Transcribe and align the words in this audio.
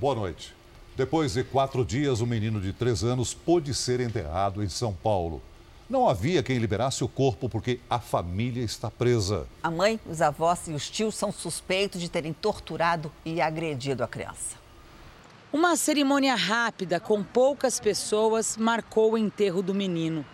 Boa 0.00 0.14
noite. 0.14 0.54
Depois 0.96 1.34
de 1.34 1.44
quatro 1.44 1.84
dias, 1.84 2.22
o 2.22 2.26
menino 2.26 2.58
de 2.58 2.72
três 2.72 3.04
anos 3.04 3.34
pôde 3.34 3.74
ser 3.74 4.00
enterrado 4.00 4.64
em 4.64 4.68
São 4.70 4.94
Paulo. 4.94 5.42
Não 5.90 6.08
havia 6.08 6.42
quem 6.42 6.56
liberasse 6.56 7.04
o 7.04 7.08
corpo 7.08 7.50
porque 7.50 7.80
a 7.90 8.00
família 8.00 8.64
está 8.64 8.90
presa. 8.90 9.46
A 9.62 9.70
mãe, 9.70 10.00
os 10.06 10.22
avós 10.22 10.68
e 10.68 10.72
os 10.72 10.88
tios 10.88 11.14
são 11.14 11.30
suspeitos 11.30 12.00
de 12.00 12.08
terem 12.08 12.32
torturado 12.32 13.12
e 13.26 13.42
agredido 13.42 14.02
a 14.02 14.08
criança. 14.08 14.56
Uma 15.52 15.76
cerimônia 15.76 16.34
rápida 16.34 16.98
com 16.98 17.22
poucas 17.22 17.78
pessoas 17.78 18.56
marcou 18.56 19.12
o 19.12 19.18
enterro 19.18 19.60
do 19.60 19.74
menino. 19.74 20.24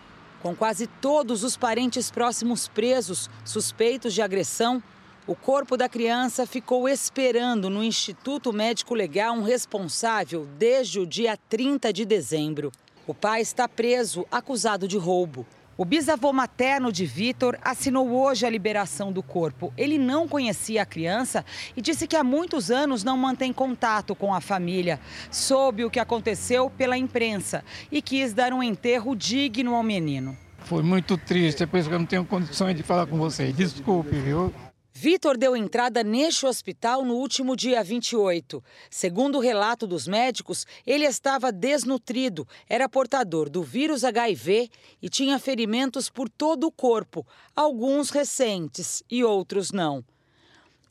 Com 0.41 0.55
quase 0.55 0.87
todos 0.87 1.43
os 1.43 1.57
parentes 1.57 2.09
próximos 2.09 2.69
presos, 2.69 3.29
suspeitos 3.43 4.13
de 4.13 4.21
agressão, 4.21 4.81
o 5.27 5.35
corpo 5.35 5.75
da 5.75 5.89
criança 5.89 6.47
ficou 6.47 6.87
esperando 6.87 7.69
no 7.69 7.83
Instituto 7.83 8.53
Médico 8.53 8.95
Legal 8.95 9.35
um 9.35 9.43
responsável 9.43 10.47
desde 10.57 11.01
o 11.01 11.05
dia 11.05 11.37
30 11.49 11.91
de 11.91 12.05
dezembro. 12.05 12.71
O 13.05 13.13
pai 13.13 13.41
está 13.41 13.67
preso, 13.67 14.25
acusado 14.31 14.87
de 14.87 14.97
roubo. 14.97 15.45
O 15.77 15.83
bisavô 15.83 16.31
materno 16.31 16.93
de 16.93 17.05
Vitor 17.05 17.57
assinou 17.61 18.09
hoje 18.09 18.45
a 18.45 18.49
liberação 18.49 19.11
do 19.11 19.21
corpo. 19.21 19.73
Ele 19.77 19.97
não 19.97 20.29
conhecia 20.29 20.83
a 20.83 20.85
criança 20.85 21.45
e 21.75 21.81
disse 21.81 22.07
que 22.07 22.15
há 22.15 22.23
muitos 22.23 22.71
anos 22.71 23.03
não 23.03 23.17
mantém 23.17 23.51
contato 23.51 24.15
com 24.15 24.33
a 24.33 24.39
família. 24.39 24.97
Soube 25.29 25.83
o 25.83 25.89
que 25.89 25.99
aconteceu 25.99 26.69
pela 26.69 26.97
imprensa 26.97 27.65
e 27.91 28.01
quis 28.01 28.33
dar 28.33 28.53
um 28.53 28.63
enterro 28.63 29.13
digno 29.13 29.75
ao 29.75 29.83
menino. 29.83 30.37
Foi 30.59 30.81
muito 30.81 31.17
triste, 31.17 31.63
é 31.63 31.65
por 31.65 31.77
isso 31.77 31.89
que 31.89 31.95
eu 31.95 31.99
não 31.99 32.05
tenho 32.05 32.25
condições 32.25 32.75
de 32.75 32.81
falar 32.81 33.05
com 33.07 33.17
vocês. 33.17 33.55
Desculpe, 33.55 34.15
viu? 34.15 34.53
Vitor 34.99 35.37
deu 35.37 35.55
entrada 35.55 36.03
neste 36.03 36.47
hospital 36.47 37.05
no 37.05 37.17
último 37.17 37.55
dia 37.55 37.83
28. 37.83 38.63
Segundo 38.89 39.37
o 39.37 39.39
relato 39.39 39.85
dos 39.85 40.07
médicos, 40.07 40.65
ele 40.87 41.05
estava 41.05 41.51
desnutrido, 41.51 42.47
era 42.67 42.89
portador 42.89 43.47
do 43.47 43.61
vírus 43.61 44.03
HIV 44.03 44.71
e 44.99 45.07
tinha 45.07 45.37
ferimentos 45.37 46.09
por 46.09 46.27
todo 46.27 46.65
o 46.65 46.71
corpo, 46.71 47.23
alguns 47.55 48.09
recentes 48.09 49.03
e 49.07 49.23
outros 49.23 49.71
não. 49.71 50.03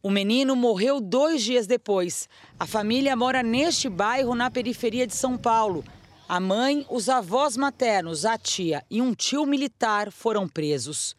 O 0.01 0.09
menino 0.09 0.55
morreu 0.55 1.01
dois 1.01 1.43
dias 1.43 1.67
depois. 1.67 2.29
A 2.61 2.65
família 2.65 3.17
mora 3.17 3.43
neste 3.43 3.89
bairro, 3.89 4.37
na 4.37 4.49
periferia 4.49 5.05
de 5.05 5.17
São 5.17 5.37
Paulo. 5.37 5.85
A 6.29 6.39
mãe, 6.39 6.87
os 6.89 7.09
avós 7.09 7.57
maternos, 7.57 8.25
a 8.25 8.39
tia 8.39 8.85
e 8.89 9.03
um 9.03 9.13
tio 9.15 9.45
militar 9.45 10.13
foram 10.13 10.47
presos. 10.49 11.17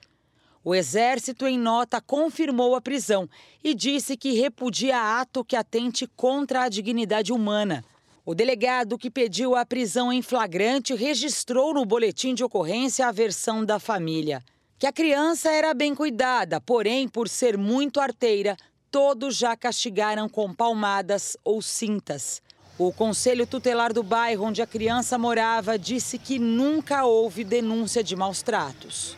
O 0.68 0.76
Exército, 0.76 1.48
em 1.48 1.58
nota, 1.58 2.02
confirmou 2.02 2.76
a 2.76 2.82
prisão 2.82 3.30
e 3.64 3.74
disse 3.74 4.18
que 4.18 4.34
repudia 4.34 5.18
ato 5.18 5.42
que 5.42 5.56
atente 5.56 6.06
contra 6.06 6.64
a 6.64 6.68
dignidade 6.68 7.32
humana. 7.32 7.86
O 8.26 8.36
delegado 8.36 8.98
que 8.98 9.10
pediu 9.10 9.56
a 9.56 9.66
prisão 9.66 10.12
em 10.12 10.22
flagrante 10.22 10.94
registrou 10.94 11.74
no 11.74 11.86
boletim 11.86 12.34
de 12.34 12.44
ocorrência 12.44 13.08
a 13.08 13.14
versão 13.14 13.64
da 13.64 13.80
família. 13.80 14.44
Que 14.78 14.86
a 14.86 14.92
criança 14.92 15.50
era 15.50 15.74
bem 15.74 15.96
cuidada, 15.96 16.60
porém, 16.60 17.08
por 17.08 17.30
ser 17.30 17.58
muito 17.58 18.02
arteira, 18.02 18.58
todos 18.92 19.38
já 19.38 19.56
castigaram 19.56 20.28
com 20.28 20.54
palmadas 20.54 21.38
ou 21.46 21.62
cintas. 21.62 22.42
O 22.78 22.92
conselho 22.92 23.48
tutelar 23.48 23.94
do 23.94 24.04
bairro 24.04 24.44
onde 24.44 24.62
a 24.62 24.68
criança 24.68 25.18
morava 25.18 25.80
disse 25.80 26.20
que 26.20 26.38
nunca 26.38 27.06
houve 27.06 27.46
denúncia 27.46 28.04
de 28.04 28.18
maus 28.18 28.42
tratos. 28.42 29.16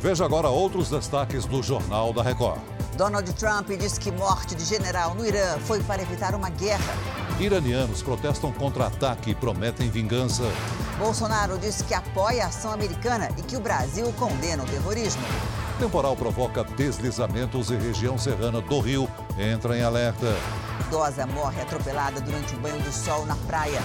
Veja 0.00 0.24
agora 0.24 0.48
outros 0.48 0.88
destaques 0.88 1.44
do 1.44 1.62
Jornal 1.62 2.10
da 2.14 2.22
Record. 2.22 2.58
Donald 2.96 3.30
Trump 3.34 3.68
diz 3.68 3.98
que 3.98 4.10
morte 4.10 4.54
de 4.54 4.64
general 4.64 5.14
no 5.14 5.26
Irã 5.26 5.58
foi 5.66 5.82
para 5.82 6.00
evitar 6.00 6.34
uma 6.34 6.48
guerra. 6.48 6.94
Iranianos 7.38 8.02
protestam 8.02 8.50
contra 8.50 8.86
ataque 8.86 9.32
e 9.32 9.34
prometem 9.34 9.90
vingança. 9.90 10.44
Bolsonaro 10.98 11.58
diz 11.58 11.82
que 11.82 11.92
apoia 11.92 12.44
a 12.44 12.46
ação 12.46 12.72
americana 12.72 13.28
e 13.36 13.42
que 13.42 13.56
o 13.58 13.60
Brasil 13.60 14.10
condena 14.18 14.62
o 14.62 14.66
terrorismo. 14.66 15.22
Temporal 15.78 16.16
provoca 16.16 16.64
deslizamentos 16.64 17.70
e 17.70 17.76
região 17.76 18.16
serrana 18.16 18.62
do 18.62 18.80
Rio 18.80 19.06
entra 19.38 19.76
em 19.76 19.82
alerta. 19.82 20.34
Idosa 20.88 21.26
morre 21.26 21.60
atropelada 21.60 22.22
durante 22.22 22.54
um 22.54 22.58
banho 22.58 22.80
de 22.80 22.92
sol 22.92 23.26
na 23.26 23.36
praia 23.36 23.82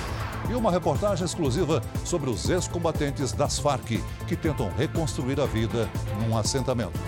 e 0.49 0.55
uma 0.55 0.71
reportagem 0.71 1.25
exclusiva 1.25 1.81
sobre 2.03 2.29
os 2.29 2.49
ex-combatentes 2.49 3.31
das 3.31 3.59
Farc 3.59 4.01
que 4.27 4.35
tentam 4.35 4.69
reconstruir 4.77 5.39
a 5.39 5.45
vida 5.45 5.89
num 6.19 6.37
assentamento. 6.37 6.99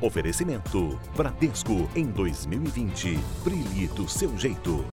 Oferecimento 0.00 1.00
Bradesco 1.16 1.88
em 1.96 2.06
2020. 2.06 3.18
Brilhe 3.42 3.88
do 3.88 4.08
seu 4.08 4.36
jeito. 4.38 4.95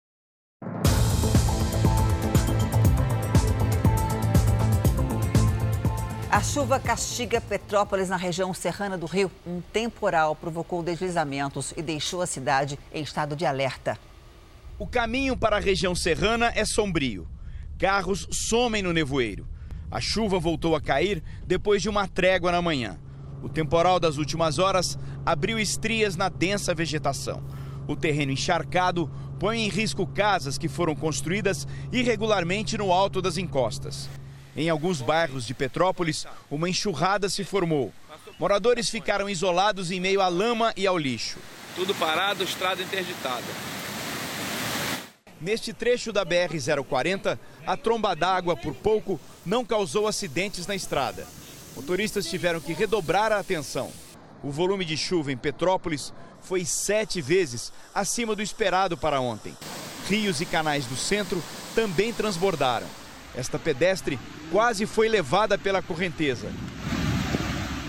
A 6.32 6.40
chuva 6.44 6.78
castiga 6.78 7.40
Petrópolis 7.40 8.08
na 8.08 8.16
região 8.16 8.54
serrana 8.54 8.96
do 8.96 9.04
Rio. 9.04 9.28
Um 9.44 9.60
temporal 9.60 10.36
provocou 10.36 10.80
deslizamentos 10.80 11.74
e 11.76 11.82
deixou 11.82 12.22
a 12.22 12.26
cidade 12.26 12.78
em 12.94 13.02
estado 13.02 13.34
de 13.34 13.44
alerta. 13.44 13.98
O 14.78 14.86
caminho 14.86 15.36
para 15.36 15.56
a 15.56 15.60
região 15.60 15.92
serrana 15.92 16.52
é 16.54 16.64
sombrio. 16.64 17.26
Carros 17.76 18.28
somem 18.30 18.80
no 18.80 18.92
nevoeiro. 18.92 19.44
A 19.90 20.00
chuva 20.00 20.38
voltou 20.38 20.76
a 20.76 20.80
cair 20.80 21.20
depois 21.44 21.82
de 21.82 21.88
uma 21.88 22.06
trégua 22.06 22.52
na 22.52 22.62
manhã. 22.62 22.96
O 23.42 23.48
temporal 23.48 23.98
das 23.98 24.16
últimas 24.16 24.60
horas 24.60 24.96
abriu 25.26 25.58
estrias 25.58 26.14
na 26.14 26.28
densa 26.28 26.72
vegetação. 26.72 27.42
O 27.88 27.96
terreno 27.96 28.30
encharcado 28.30 29.10
põe 29.40 29.62
em 29.62 29.68
risco 29.68 30.06
casas 30.06 30.56
que 30.56 30.68
foram 30.68 30.94
construídas 30.94 31.66
irregularmente 31.90 32.78
no 32.78 32.92
alto 32.92 33.20
das 33.20 33.36
encostas. 33.36 34.08
Em 34.56 34.68
alguns 34.68 35.00
bairros 35.00 35.46
de 35.46 35.54
Petrópolis, 35.54 36.26
uma 36.50 36.68
enxurrada 36.68 37.28
se 37.28 37.44
formou. 37.44 37.92
Moradores 38.38 38.90
ficaram 38.90 39.28
isolados 39.28 39.90
em 39.90 40.00
meio 40.00 40.20
à 40.20 40.28
lama 40.28 40.72
e 40.76 40.86
ao 40.86 40.98
lixo. 40.98 41.38
Tudo 41.76 41.94
parado, 41.94 42.42
estrada 42.42 42.82
interditada. 42.82 43.44
Neste 45.40 45.72
trecho 45.72 46.12
da 46.12 46.24
BR-040, 46.26 47.38
a 47.66 47.76
tromba 47.76 48.14
d'água, 48.14 48.56
por 48.56 48.74
pouco, 48.74 49.20
não 49.46 49.64
causou 49.64 50.06
acidentes 50.06 50.66
na 50.66 50.74
estrada. 50.74 51.26
Motoristas 51.74 52.26
tiveram 52.26 52.60
que 52.60 52.72
redobrar 52.72 53.32
a 53.32 53.38
atenção. 53.38 53.90
O 54.42 54.50
volume 54.50 54.84
de 54.84 54.96
chuva 54.96 55.32
em 55.32 55.36
Petrópolis 55.36 56.12
foi 56.42 56.64
sete 56.64 57.20
vezes 57.20 57.72
acima 57.94 58.34
do 58.34 58.42
esperado 58.42 58.96
para 58.96 59.20
ontem. 59.20 59.56
Rios 60.08 60.40
e 60.40 60.46
canais 60.46 60.86
do 60.86 60.96
centro 60.96 61.42
também 61.74 62.12
transbordaram. 62.12 62.86
Esta 63.34 63.58
pedestre 63.58 64.18
quase 64.50 64.86
foi 64.86 65.08
levada 65.08 65.56
pela 65.56 65.82
correnteza. 65.82 66.50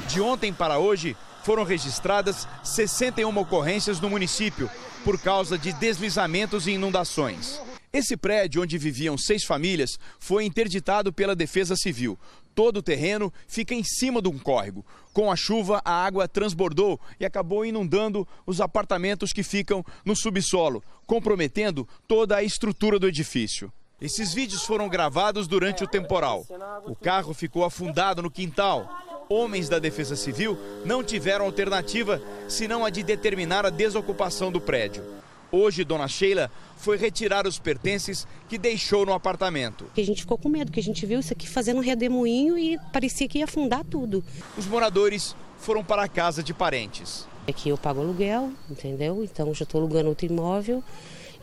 De 0.07 0.21
ontem 0.21 0.53
para 0.53 0.77
hoje, 0.77 1.15
foram 1.43 1.63
registradas 1.63 2.47
61 2.63 3.35
ocorrências 3.37 3.99
no 3.99 4.09
município 4.09 4.69
por 5.03 5.19
causa 5.19 5.57
de 5.57 5.73
deslizamentos 5.73 6.67
e 6.67 6.71
inundações. 6.71 7.59
Esse 7.93 8.15
prédio, 8.15 8.61
onde 8.61 8.77
viviam 8.77 9.17
seis 9.17 9.43
famílias, 9.43 9.99
foi 10.17 10.45
interditado 10.45 11.11
pela 11.11 11.35
Defesa 11.35 11.75
Civil. 11.75 12.17
Todo 12.55 12.77
o 12.77 12.81
terreno 12.81 13.33
fica 13.47 13.73
em 13.73 13.83
cima 13.83 14.21
de 14.21 14.29
um 14.29 14.37
córrego. 14.37 14.85
Com 15.11 15.31
a 15.31 15.35
chuva, 15.35 15.81
a 15.83 16.05
água 16.05 16.27
transbordou 16.27 16.99
e 17.19 17.25
acabou 17.25 17.65
inundando 17.65 18.25
os 18.45 18.61
apartamentos 18.61 19.33
que 19.33 19.43
ficam 19.43 19.83
no 20.05 20.15
subsolo, 20.15 20.81
comprometendo 21.05 21.87
toda 22.07 22.37
a 22.37 22.43
estrutura 22.43 22.97
do 22.97 23.07
edifício. 23.07 23.71
Esses 24.01 24.33
vídeos 24.33 24.63
foram 24.63 24.89
gravados 24.89 25.47
durante 25.47 25.83
o 25.83 25.87
temporal. 25.87 26.43
O 26.87 26.95
carro 26.95 27.35
ficou 27.35 27.63
afundado 27.63 28.19
no 28.19 28.31
quintal. 28.31 28.89
Homens 29.29 29.69
da 29.69 29.77
Defesa 29.77 30.15
Civil 30.15 30.57
não 30.83 31.03
tiveram 31.03 31.45
alternativa 31.45 32.19
senão 32.47 32.83
a 32.83 32.89
de 32.89 33.03
determinar 33.03 33.63
a 33.63 33.69
desocupação 33.69 34.51
do 34.51 34.59
prédio. 34.59 35.03
Hoje, 35.51 35.83
dona 35.83 36.07
Sheila 36.07 36.49
foi 36.77 36.97
retirar 36.97 37.45
os 37.45 37.59
pertences 37.59 38.25
que 38.49 38.57
deixou 38.57 39.05
no 39.05 39.13
apartamento. 39.13 39.85
A 39.95 40.01
gente 40.01 40.21
ficou 40.21 40.37
com 40.37 40.49
medo, 40.49 40.71
porque 40.71 40.79
a 40.79 40.83
gente 40.83 41.05
viu 41.05 41.19
isso 41.19 41.31
aqui 41.31 41.47
fazendo 41.47 41.77
um 41.77 41.83
redemoinho 41.83 42.57
e 42.57 42.79
parecia 42.91 43.27
que 43.27 43.37
ia 43.37 43.43
afundar 43.43 43.83
tudo. 43.85 44.23
Os 44.57 44.65
moradores 44.65 45.35
foram 45.59 45.83
para 45.83 46.03
a 46.03 46.07
casa 46.07 46.41
de 46.41 46.55
parentes. 46.55 47.27
Aqui 47.47 47.69
eu 47.69 47.77
pago 47.77 48.01
aluguel, 48.01 48.51
entendeu? 48.67 49.23
Então 49.23 49.53
já 49.53 49.63
estou 49.63 49.79
alugando 49.79 50.09
outro 50.09 50.25
imóvel 50.25 50.83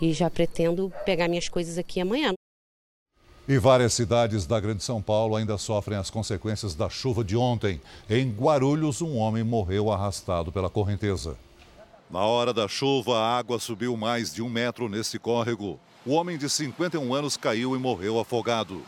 e 0.00 0.12
já 0.12 0.28
pretendo 0.28 0.92
pegar 1.04 1.28
minhas 1.28 1.48
coisas 1.48 1.78
aqui 1.78 2.00
amanhã. 2.00 2.32
E 3.48 3.56
várias 3.56 3.94
cidades 3.94 4.46
da 4.46 4.60
Grande 4.60 4.84
São 4.84 5.00
Paulo 5.00 5.34
ainda 5.34 5.56
sofrem 5.56 5.96
as 5.96 6.10
consequências 6.10 6.74
da 6.74 6.90
chuva 6.90 7.24
de 7.24 7.34
ontem. 7.34 7.80
Em 8.06 8.30
Guarulhos, 8.30 9.00
um 9.00 9.16
homem 9.16 9.42
morreu 9.42 9.90
arrastado 9.90 10.52
pela 10.52 10.68
correnteza. 10.68 11.34
Na 12.10 12.20
hora 12.20 12.52
da 12.52 12.68
chuva, 12.68 13.18
a 13.18 13.38
água 13.38 13.58
subiu 13.58 13.96
mais 13.96 14.34
de 14.34 14.42
um 14.42 14.50
metro 14.50 14.86
nesse 14.86 15.18
córrego. 15.18 15.80
O 16.04 16.12
homem 16.12 16.36
de 16.36 16.46
51 16.46 17.14
anos 17.14 17.38
caiu 17.38 17.74
e 17.74 17.78
morreu 17.78 18.20
afogado. 18.20 18.82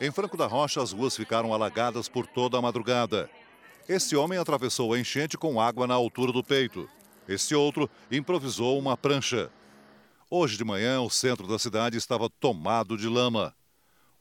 Em 0.00 0.10
Franco 0.10 0.36
da 0.36 0.48
Rocha, 0.48 0.82
as 0.82 0.90
ruas 0.90 1.14
ficaram 1.14 1.54
alagadas 1.54 2.08
por 2.08 2.26
toda 2.26 2.58
a 2.58 2.62
madrugada. 2.62 3.30
Esse 3.88 4.16
homem 4.16 4.36
atravessou 4.36 4.94
a 4.94 4.98
enchente 4.98 5.38
com 5.38 5.60
água 5.60 5.86
na 5.86 5.94
altura 5.94 6.32
do 6.32 6.42
peito. 6.42 6.88
Esse 7.28 7.54
outro 7.54 7.88
improvisou 8.10 8.76
uma 8.80 8.96
prancha. 8.96 9.48
Hoje 10.28 10.56
de 10.56 10.64
manhã, 10.64 11.00
o 11.00 11.08
centro 11.08 11.46
da 11.46 11.56
cidade 11.56 11.96
estava 11.96 12.28
tomado 12.28 12.96
de 12.96 13.06
lama. 13.06 13.54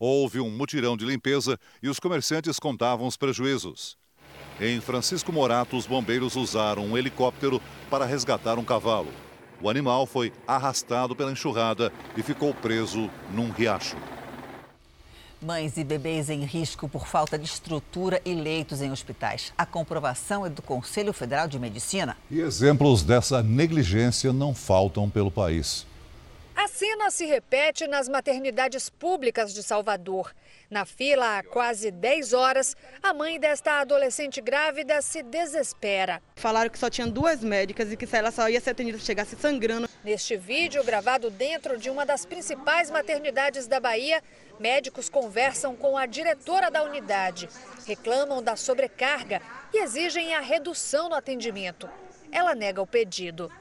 Houve 0.03 0.39
um 0.39 0.49
mutirão 0.49 0.97
de 0.97 1.05
limpeza 1.05 1.59
e 1.79 1.87
os 1.87 1.99
comerciantes 1.99 2.57
contavam 2.57 3.05
os 3.05 3.15
prejuízos. 3.15 3.95
Em 4.59 4.81
Francisco 4.81 5.31
Morato, 5.31 5.77
os 5.77 5.85
bombeiros 5.85 6.35
usaram 6.35 6.83
um 6.87 6.97
helicóptero 6.97 7.61
para 7.87 8.03
resgatar 8.03 8.57
um 8.57 8.63
cavalo. 8.63 9.09
O 9.61 9.69
animal 9.69 10.07
foi 10.07 10.33
arrastado 10.47 11.15
pela 11.15 11.31
enxurrada 11.31 11.93
e 12.17 12.23
ficou 12.23 12.51
preso 12.51 13.11
num 13.31 13.51
riacho. 13.51 13.95
Mães 15.39 15.77
e 15.77 15.83
bebês 15.83 16.31
em 16.31 16.45
risco 16.45 16.89
por 16.89 17.05
falta 17.05 17.37
de 17.37 17.45
estrutura 17.45 18.19
e 18.25 18.33
leitos 18.33 18.81
em 18.81 18.91
hospitais. 18.91 19.53
A 19.55 19.67
comprovação 19.67 20.43
é 20.43 20.49
do 20.49 20.63
Conselho 20.63 21.13
Federal 21.13 21.47
de 21.47 21.59
Medicina. 21.59 22.17
E 22.31 22.39
exemplos 22.39 23.03
dessa 23.03 23.43
negligência 23.43 24.33
não 24.33 24.55
faltam 24.55 25.07
pelo 25.07 25.29
país. 25.29 25.85
A 26.63 26.67
cena 26.67 27.09
se 27.09 27.25
repete 27.25 27.87
nas 27.87 28.07
maternidades 28.07 28.87
públicas 28.87 29.51
de 29.51 29.63
Salvador. 29.63 30.31
Na 30.69 30.85
fila 30.85 31.39
há 31.39 31.43
quase 31.43 31.89
10 31.89 32.33
horas, 32.33 32.77
a 33.01 33.11
mãe 33.15 33.39
desta 33.39 33.79
adolescente 33.79 34.39
grávida 34.39 35.01
se 35.01 35.23
desespera. 35.23 36.21
Falaram 36.35 36.69
que 36.69 36.77
só 36.77 36.87
tinham 36.87 37.09
duas 37.09 37.43
médicas 37.43 37.91
e 37.91 37.97
que 37.97 38.07
ela 38.15 38.29
só 38.29 38.47
ia 38.47 38.61
ser 38.61 38.69
atendida 38.69 38.99
se 38.99 39.05
chegasse 39.05 39.35
sangrando. 39.37 39.89
Neste 40.03 40.37
vídeo, 40.37 40.83
gravado 40.83 41.31
dentro 41.31 41.79
de 41.79 41.89
uma 41.89 42.05
das 42.05 42.27
principais 42.27 42.91
maternidades 42.91 43.65
da 43.65 43.79
Bahia, 43.79 44.21
médicos 44.59 45.09
conversam 45.09 45.75
com 45.75 45.97
a 45.97 46.05
diretora 46.05 46.69
da 46.69 46.83
unidade, 46.83 47.49
reclamam 47.87 48.43
da 48.43 48.55
sobrecarga 48.55 49.41
e 49.73 49.79
exigem 49.79 50.35
a 50.35 50.39
redução 50.41 51.09
no 51.09 51.15
atendimento. 51.15 51.89
Ela 52.31 52.53
nega 52.53 52.83
o 52.83 52.85
pedido. 52.85 53.51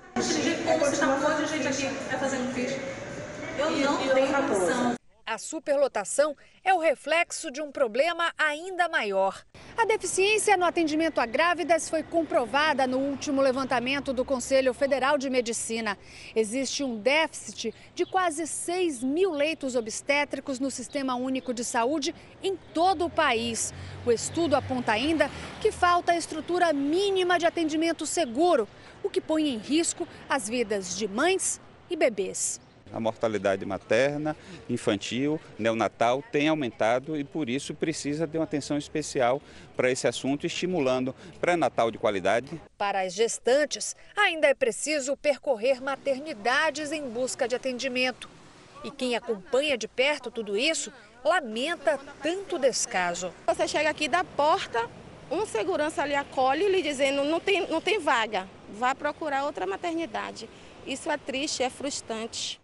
Eu 3.58 3.70
não 3.70 3.98
tenho 4.14 4.32
condição. 4.48 4.99
A 5.30 5.38
superlotação 5.38 6.36
é 6.64 6.74
o 6.74 6.80
reflexo 6.80 7.52
de 7.52 7.62
um 7.62 7.70
problema 7.70 8.32
ainda 8.36 8.88
maior. 8.88 9.46
A 9.78 9.84
deficiência 9.84 10.56
no 10.56 10.64
atendimento 10.64 11.20
a 11.20 11.24
grávidas 11.24 11.88
foi 11.88 12.02
comprovada 12.02 12.84
no 12.84 12.98
último 12.98 13.40
levantamento 13.40 14.12
do 14.12 14.24
Conselho 14.24 14.74
Federal 14.74 15.16
de 15.16 15.30
Medicina. 15.30 15.96
Existe 16.34 16.82
um 16.82 16.98
déficit 16.98 17.72
de 17.94 18.04
quase 18.04 18.44
6 18.44 19.04
mil 19.04 19.30
leitos 19.30 19.76
obstétricos 19.76 20.58
no 20.58 20.68
Sistema 20.68 21.14
Único 21.14 21.54
de 21.54 21.62
Saúde 21.62 22.12
em 22.42 22.56
todo 22.74 23.04
o 23.04 23.10
país. 23.10 23.72
O 24.04 24.10
estudo 24.10 24.56
aponta 24.56 24.90
ainda 24.90 25.30
que 25.60 25.70
falta 25.70 26.10
a 26.10 26.16
estrutura 26.16 26.72
mínima 26.72 27.38
de 27.38 27.46
atendimento 27.46 28.04
seguro, 28.04 28.66
o 29.00 29.08
que 29.08 29.20
põe 29.20 29.48
em 29.48 29.58
risco 29.58 30.08
as 30.28 30.48
vidas 30.48 30.98
de 30.98 31.06
mães 31.06 31.60
e 31.88 31.94
bebês. 31.94 32.60
A 32.92 33.00
mortalidade 33.00 33.64
materna, 33.64 34.36
infantil, 34.68 35.40
neonatal 35.58 36.22
tem 36.32 36.48
aumentado 36.48 37.16
e 37.16 37.24
por 37.24 37.48
isso 37.48 37.74
precisa 37.74 38.26
de 38.26 38.36
uma 38.36 38.44
atenção 38.44 38.76
especial 38.76 39.40
para 39.76 39.90
esse 39.90 40.06
assunto, 40.06 40.46
estimulando 40.46 41.14
pré-natal 41.40 41.90
de 41.90 41.98
qualidade. 41.98 42.60
Para 42.76 43.02
as 43.02 43.14
gestantes, 43.14 43.96
ainda 44.16 44.48
é 44.48 44.54
preciso 44.54 45.16
percorrer 45.16 45.82
maternidades 45.82 46.92
em 46.92 47.08
busca 47.08 47.46
de 47.46 47.54
atendimento. 47.54 48.28
E 48.82 48.90
quem 48.90 49.14
acompanha 49.14 49.76
de 49.76 49.86
perto 49.86 50.30
tudo 50.30 50.56
isso 50.56 50.92
lamenta 51.24 51.98
tanto 52.22 52.58
descaso. 52.58 53.32
Você 53.46 53.68
chega 53.68 53.90
aqui 53.90 54.08
da 54.08 54.24
porta, 54.24 54.88
um 55.30 55.46
segurança 55.46 56.02
ali 56.02 56.14
acolhe 56.14 56.68
lhe 56.68 56.82
dizendo 56.82 57.24
não 57.24 57.38
tem, 57.38 57.66
não 57.68 57.80
tem 57.80 58.00
vaga, 58.00 58.48
vá 58.70 58.94
procurar 58.94 59.44
outra 59.44 59.66
maternidade. 59.66 60.48
Isso 60.86 61.10
é 61.10 61.16
triste, 61.16 61.62
é 61.62 61.70
frustrante. 61.70 62.58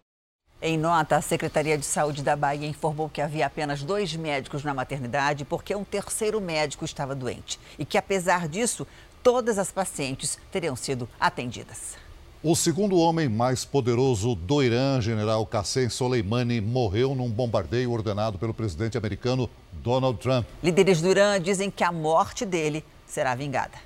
Em 0.59 0.75
nota, 0.75 1.17
a 1.17 1.21
Secretaria 1.21 1.77
de 1.77 1.85
Saúde 1.85 2.23
da 2.23 2.35
Bahia 2.35 2.67
informou 2.67 3.07
que 3.07 3.21
havia 3.21 3.45
apenas 3.45 3.83
dois 3.83 4.15
médicos 4.15 4.63
na 4.63 4.73
maternidade 4.73 5.45
porque 5.45 5.75
um 5.75 5.83
terceiro 5.83 6.41
médico 6.41 6.83
estava 6.83 7.13
doente 7.13 7.59
e 7.77 7.85
que, 7.85 7.95
apesar 7.95 8.47
disso, 8.47 8.87
todas 9.21 9.59
as 9.59 9.71
pacientes 9.71 10.39
teriam 10.51 10.75
sido 10.75 11.07
atendidas. 11.19 11.95
O 12.43 12.55
segundo 12.55 12.97
homem 12.97 13.29
mais 13.29 13.65
poderoso 13.65 14.33
do 14.33 14.63
Irã, 14.63 14.99
general 14.99 15.45
Qassem 15.45 15.89
Soleimani, 15.89 16.59
morreu 16.59 17.13
num 17.13 17.29
bombardeio 17.29 17.91
ordenado 17.91 18.39
pelo 18.39 18.53
presidente 18.53 18.97
americano 18.97 19.47
Donald 19.73 20.17
Trump. 20.17 20.47
Líderes 20.63 21.01
do 21.03 21.09
Irã 21.09 21.39
dizem 21.39 21.69
que 21.69 21.83
a 21.83 21.91
morte 21.91 22.47
dele 22.47 22.83
será 23.05 23.35
vingada. 23.35 23.77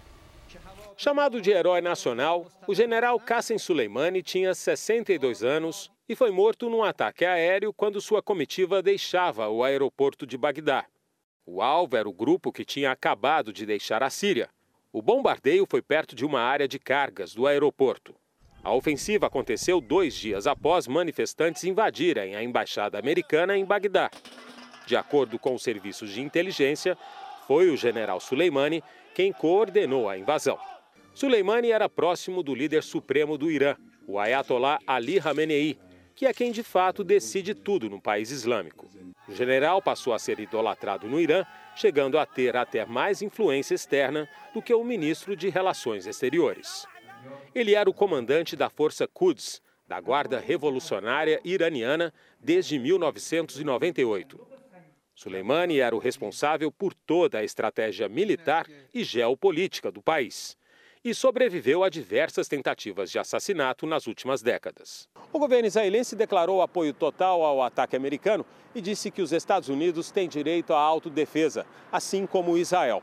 Chamado 0.95 1.41
de 1.41 1.51
herói 1.51 1.81
nacional, 1.81 2.45
o 2.65 2.73
general 2.73 3.19
Qassem 3.19 3.57
Soleimani 3.57 4.23
tinha 4.23 4.55
62 4.55 5.43
anos 5.43 5.90
e 6.07 6.15
foi 6.15 6.31
morto 6.31 6.69
num 6.69 6.83
ataque 6.83 7.25
aéreo 7.25 7.73
quando 7.73 8.01
sua 8.01 8.21
comitiva 8.21 8.81
deixava 8.81 9.47
o 9.47 9.63
aeroporto 9.63 10.25
de 10.25 10.37
Bagdá. 10.37 10.85
O 11.45 11.61
alvo 11.61 11.97
era 11.97 12.07
o 12.07 12.13
grupo 12.13 12.51
que 12.51 12.65
tinha 12.65 12.91
acabado 12.91 13.51
de 13.51 13.65
deixar 13.65 14.03
a 14.03 14.09
Síria. 14.09 14.49
O 14.91 15.01
bombardeio 15.01 15.65
foi 15.69 15.81
perto 15.81 16.15
de 16.15 16.25
uma 16.25 16.41
área 16.41 16.67
de 16.67 16.77
cargas 16.77 17.33
do 17.33 17.47
aeroporto. 17.47 18.15
A 18.63 18.73
ofensiva 18.73 19.25
aconteceu 19.25 19.81
dois 19.81 20.13
dias 20.13 20.45
após 20.45 20.87
manifestantes 20.87 21.63
invadirem 21.63 22.35
a 22.35 22.43
embaixada 22.43 22.99
americana 22.99 23.57
em 23.57 23.65
Bagdá. 23.65 24.11
De 24.85 24.95
acordo 24.95 25.39
com 25.39 25.55
os 25.55 25.63
serviços 25.63 26.11
de 26.11 26.21
inteligência, 26.21 26.97
foi 27.47 27.69
o 27.69 27.77
general 27.77 28.19
Soleimani 28.19 28.83
quem 29.15 29.33
coordenou 29.33 30.07
a 30.07 30.17
invasão. 30.17 30.59
Soleimani 31.13 31.71
era 31.71 31.89
próximo 31.89 32.43
do 32.43 32.53
líder 32.53 32.83
supremo 32.83 33.37
do 33.37 33.49
Irã, 33.49 33.75
o 34.07 34.19
Ayatollah 34.19 34.79
Ali 34.85 35.19
Khamenei, 35.19 35.77
que 36.21 36.27
é 36.27 36.33
quem 36.35 36.51
de 36.51 36.61
fato 36.61 37.03
decide 37.03 37.55
tudo 37.55 37.89
no 37.89 37.99
país 37.99 38.29
islâmico. 38.29 38.87
O 39.27 39.33
general 39.33 39.81
passou 39.81 40.13
a 40.13 40.19
ser 40.19 40.39
idolatrado 40.39 41.07
no 41.07 41.19
Irã, 41.19 41.43
chegando 41.75 42.15
a 42.19 42.27
ter 42.27 42.55
até 42.55 42.85
mais 42.85 43.23
influência 43.23 43.73
externa 43.73 44.29
do 44.53 44.61
que 44.61 44.71
o 44.71 44.83
ministro 44.83 45.35
de 45.35 45.49
Relações 45.49 46.05
Exteriores. 46.05 46.85
Ele 47.55 47.73
era 47.73 47.89
o 47.89 47.93
comandante 47.93 48.55
da 48.55 48.69
Força 48.69 49.07
Quds, 49.07 49.63
da 49.87 49.99
Guarda 49.99 50.39
Revolucionária 50.39 51.41
Iraniana, 51.43 52.13
desde 52.39 52.77
1998. 52.77 54.47
Soleimani 55.15 55.79
era 55.79 55.95
o 55.95 55.99
responsável 55.99 56.71
por 56.71 56.93
toda 56.93 57.39
a 57.39 57.43
estratégia 57.43 58.07
militar 58.07 58.67
e 58.93 59.03
geopolítica 59.03 59.91
do 59.91 60.03
país 60.03 60.55
e 61.03 61.15
sobreviveu 61.15 61.83
a 61.83 61.89
diversas 61.89 62.47
tentativas 62.47 63.09
de 63.09 63.17
assassinato 63.17 63.87
nas 63.87 64.05
últimas 64.05 64.43
décadas. 64.43 65.09
O 65.33 65.39
governo 65.39 65.67
israelense 65.67 66.15
declarou 66.15 66.61
apoio 66.61 66.93
total 66.93 67.41
ao 67.41 67.63
ataque 67.63 67.95
americano 67.95 68.45
e 68.75 68.81
disse 68.81 69.09
que 69.09 69.21
os 69.21 69.31
Estados 69.31 69.67
Unidos 69.67 70.11
têm 70.11 70.29
direito 70.29 70.73
à 70.73 70.79
autodefesa, 70.79 71.65
assim 71.91 72.27
como 72.27 72.57
Israel. 72.57 73.01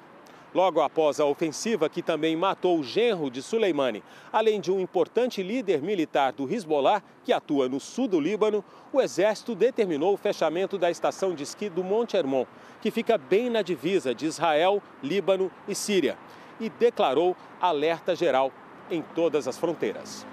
Logo 0.54 0.80
após 0.80 1.20
a 1.20 1.26
ofensiva, 1.26 1.90
que 1.90 2.00
também 2.00 2.34
matou 2.34 2.78
o 2.78 2.84
genro 2.84 3.30
de 3.30 3.42
Soleimani, 3.42 4.02
além 4.32 4.60
de 4.60 4.72
um 4.72 4.80
importante 4.80 5.42
líder 5.42 5.82
militar 5.82 6.32
do 6.32 6.50
Hezbollah, 6.50 7.02
que 7.22 7.34
atua 7.34 7.68
no 7.68 7.78
sul 7.78 8.08
do 8.08 8.18
Líbano, 8.18 8.64
o 8.90 9.00
exército 9.00 9.54
determinou 9.54 10.14
o 10.14 10.16
fechamento 10.16 10.78
da 10.78 10.90
estação 10.90 11.34
de 11.34 11.42
esqui 11.42 11.68
do 11.68 11.84
Monte 11.84 12.16
Hermon, 12.16 12.46
que 12.80 12.90
fica 12.90 13.18
bem 13.18 13.50
na 13.50 13.60
divisa 13.60 14.14
de 14.14 14.24
Israel, 14.24 14.82
Líbano 15.02 15.50
e 15.66 15.74
Síria 15.74 16.16
e 16.60 16.68
declarou 16.68 17.36
alerta 17.60 18.14
geral 18.14 18.52
em 18.90 19.02
todas 19.02 19.46
as 19.46 19.58
fronteiras. 19.58 20.26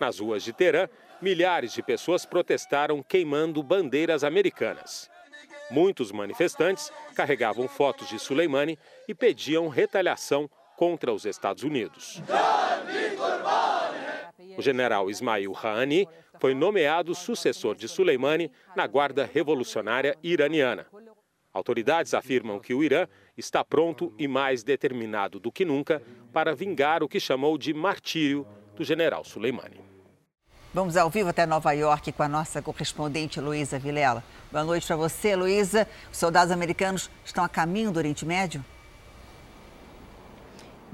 Nas 0.00 0.18
ruas 0.18 0.42
de 0.42 0.52
Teherã, 0.52 0.88
milhares 1.20 1.72
de 1.72 1.82
pessoas 1.82 2.26
protestaram 2.26 3.02
queimando 3.02 3.62
bandeiras 3.62 4.24
americanas. 4.24 5.10
Muitos 5.70 6.10
manifestantes 6.12 6.92
carregavam 7.14 7.68
fotos 7.68 8.08
de 8.08 8.18
Soleimani 8.18 8.78
e 9.06 9.14
pediam 9.14 9.68
retaliação 9.68 10.50
contra 10.76 11.12
os 11.12 11.24
Estados 11.24 11.62
Unidos. 11.62 12.20
O 14.58 14.60
general 14.60 15.08
Ismail 15.08 15.52
Rouhani 15.52 16.06
foi 16.38 16.54
nomeado 16.54 17.14
sucessor 17.14 17.74
de 17.74 17.88
Soleimani 17.88 18.50
na 18.74 18.86
Guarda 18.86 19.24
Revolucionária 19.24 20.16
Iraniana. 20.22 20.86
Autoridades 21.52 22.14
afirmam 22.14 22.58
que 22.58 22.74
o 22.74 22.82
Irã 22.82 23.06
está 23.36 23.64
pronto 23.64 24.12
e 24.18 24.28
mais 24.28 24.62
determinado 24.62 25.40
do 25.40 25.50
que 25.50 25.64
nunca 25.64 26.02
para 26.32 26.54
vingar 26.54 27.02
o 27.02 27.08
que 27.08 27.20
chamou 27.20 27.56
de 27.56 27.72
martírio 27.72 28.46
do 28.76 28.84
general 28.84 29.24
Soleimani. 29.24 29.80
Vamos 30.74 30.96
ao 30.96 31.10
vivo 31.10 31.28
até 31.28 31.44
Nova 31.44 31.72
York 31.72 32.12
com 32.12 32.22
a 32.22 32.28
nossa 32.28 32.62
correspondente 32.62 33.38
Luísa 33.38 33.78
Vilela. 33.78 34.24
Boa 34.50 34.64
noite 34.64 34.86
para 34.86 34.96
você, 34.96 35.36
Luísa. 35.36 35.86
Os 36.10 36.16
soldados 36.16 36.50
americanos 36.50 37.10
estão 37.24 37.44
a 37.44 37.48
caminho 37.48 37.92
do 37.92 37.98
Oriente 37.98 38.24
Médio? 38.24 38.64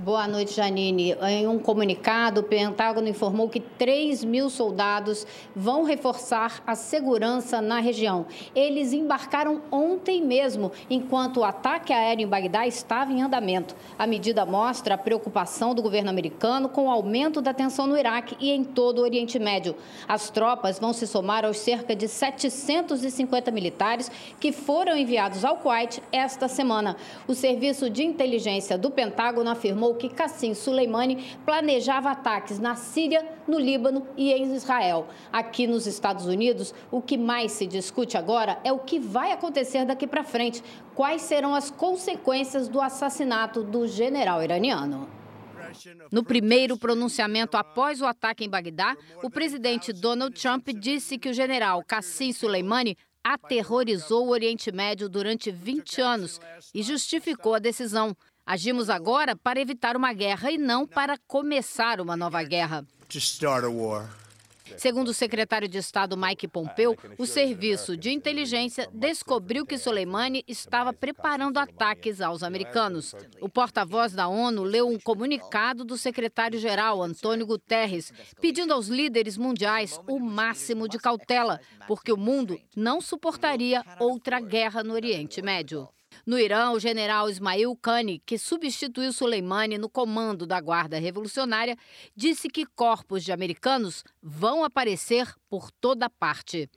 Boa 0.00 0.28
noite, 0.28 0.54
Janine. 0.54 1.16
Em 1.22 1.48
um 1.48 1.58
comunicado, 1.58 2.40
o 2.40 2.44
Pentágono 2.44 3.08
informou 3.08 3.48
que 3.48 3.58
3 3.58 4.22
mil 4.22 4.48
soldados 4.48 5.26
vão 5.56 5.82
reforçar 5.82 6.62
a 6.64 6.76
segurança 6.76 7.60
na 7.60 7.80
região. 7.80 8.24
Eles 8.54 8.92
embarcaram 8.92 9.60
ontem 9.72 10.24
mesmo, 10.24 10.70
enquanto 10.88 11.38
o 11.38 11.44
ataque 11.44 11.92
aéreo 11.92 12.22
em 12.22 12.28
Bagdá 12.28 12.64
estava 12.64 13.12
em 13.12 13.22
andamento. 13.22 13.74
A 13.98 14.06
medida 14.06 14.46
mostra 14.46 14.94
a 14.94 14.98
preocupação 14.98 15.74
do 15.74 15.82
governo 15.82 16.10
americano 16.10 16.68
com 16.68 16.86
o 16.86 16.90
aumento 16.90 17.42
da 17.42 17.52
tensão 17.52 17.88
no 17.88 17.98
Iraque 17.98 18.36
e 18.38 18.52
em 18.52 18.62
todo 18.62 19.00
o 19.00 19.02
Oriente 19.02 19.36
Médio. 19.40 19.74
As 20.06 20.30
tropas 20.30 20.78
vão 20.78 20.92
se 20.92 21.08
somar 21.08 21.44
aos 21.44 21.58
cerca 21.58 21.96
de 21.96 22.06
750 22.06 23.50
militares 23.50 24.08
que 24.38 24.52
foram 24.52 24.96
enviados 24.96 25.44
ao 25.44 25.56
Kuwait 25.56 26.00
esta 26.12 26.46
semana. 26.46 26.96
O 27.26 27.34
Serviço 27.34 27.90
de 27.90 28.04
Inteligência 28.04 28.78
do 28.78 28.92
Pentágono 28.92 29.50
afirmou 29.50 29.87
afirmou 29.88 29.94
que 29.94 30.08
Cassim 30.08 30.54
Soleimani 30.54 31.36
planejava 31.44 32.10
ataques 32.10 32.58
na 32.58 32.74
Síria, 32.74 33.26
no 33.46 33.58
Líbano 33.58 34.06
e 34.16 34.32
em 34.32 34.54
Israel. 34.54 35.08
Aqui 35.32 35.66
nos 35.66 35.86
Estados 35.86 36.26
Unidos, 36.26 36.74
o 36.90 37.00
que 37.00 37.16
mais 37.16 37.52
se 37.52 37.66
discute 37.66 38.16
agora 38.16 38.58
é 38.64 38.72
o 38.72 38.78
que 38.78 38.98
vai 38.98 39.32
acontecer 39.32 39.84
daqui 39.84 40.06
para 40.06 40.24
frente. 40.24 40.62
Quais 40.94 41.22
serão 41.22 41.54
as 41.54 41.70
consequências 41.70 42.68
do 42.68 42.80
assassinato 42.80 43.62
do 43.62 43.86
general 43.86 44.42
iraniano? 44.42 45.08
No 46.10 46.24
primeiro 46.24 46.78
pronunciamento 46.78 47.56
após 47.56 48.00
o 48.00 48.06
ataque 48.06 48.44
em 48.44 48.48
Bagdá, 48.48 48.96
o 49.22 49.30
presidente 49.30 49.92
Donald 49.92 50.34
Trump 50.40 50.68
disse 50.70 51.18
que 51.18 51.28
o 51.28 51.34
general 51.34 51.84
Cassim 51.86 52.32
Soleimani 52.32 52.96
aterrorizou 53.22 54.26
o 54.26 54.30
Oriente 54.30 54.72
Médio 54.72 55.08
durante 55.08 55.50
20 55.50 56.00
anos 56.00 56.40
e 56.74 56.82
justificou 56.82 57.54
a 57.54 57.58
decisão. 57.58 58.16
Agimos 58.50 58.88
agora 58.88 59.36
para 59.36 59.60
evitar 59.60 59.94
uma 59.94 60.10
guerra 60.14 60.50
e 60.50 60.56
não 60.56 60.86
para 60.86 61.18
começar 61.18 62.00
uma 62.00 62.16
nova 62.16 62.42
guerra. 62.42 62.82
Segundo 64.78 65.08
o 65.08 65.14
secretário 65.14 65.68
de 65.68 65.76
Estado 65.76 66.16
Mike 66.16 66.48
Pompeo, 66.48 66.96
o 67.18 67.26
serviço 67.26 67.94
de 67.94 68.10
inteligência 68.10 68.88
descobriu 68.90 69.66
que 69.66 69.76
Soleimani 69.76 70.44
estava 70.48 70.94
preparando 70.94 71.58
ataques 71.58 72.22
aos 72.22 72.42
americanos. 72.42 73.14
O 73.38 73.50
porta-voz 73.50 74.14
da 74.14 74.28
ONU 74.28 74.62
leu 74.62 74.88
um 74.88 74.98
comunicado 74.98 75.84
do 75.84 75.98
secretário-geral 75.98 77.02
Antônio 77.02 77.46
Guterres, 77.46 78.10
pedindo 78.40 78.72
aos 78.72 78.88
líderes 78.88 79.36
mundiais 79.36 80.00
o 80.08 80.18
máximo 80.18 80.88
de 80.88 80.96
cautela, 80.98 81.60
porque 81.86 82.10
o 82.10 82.16
mundo 82.16 82.58
não 82.74 83.02
suportaria 83.02 83.84
outra 84.00 84.40
guerra 84.40 84.82
no 84.82 84.94
Oriente 84.94 85.42
Médio. 85.42 85.86
No 86.26 86.38
Irã, 86.38 86.70
o 86.72 86.80
general 86.80 87.28
Ismail 87.28 87.74
Khani, 87.76 88.22
que 88.24 88.38
substituiu 88.38 89.12
Soleimani 89.12 89.78
no 89.78 89.88
comando 89.88 90.46
da 90.46 90.60
Guarda 90.60 90.98
Revolucionária, 90.98 91.76
disse 92.14 92.48
que 92.48 92.66
corpos 92.66 93.24
de 93.24 93.32
americanos 93.32 94.04
vão 94.22 94.64
aparecer 94.64 95.34
por 95.48 95.70
toda 95.70 96.10
parte. 96.10 96.68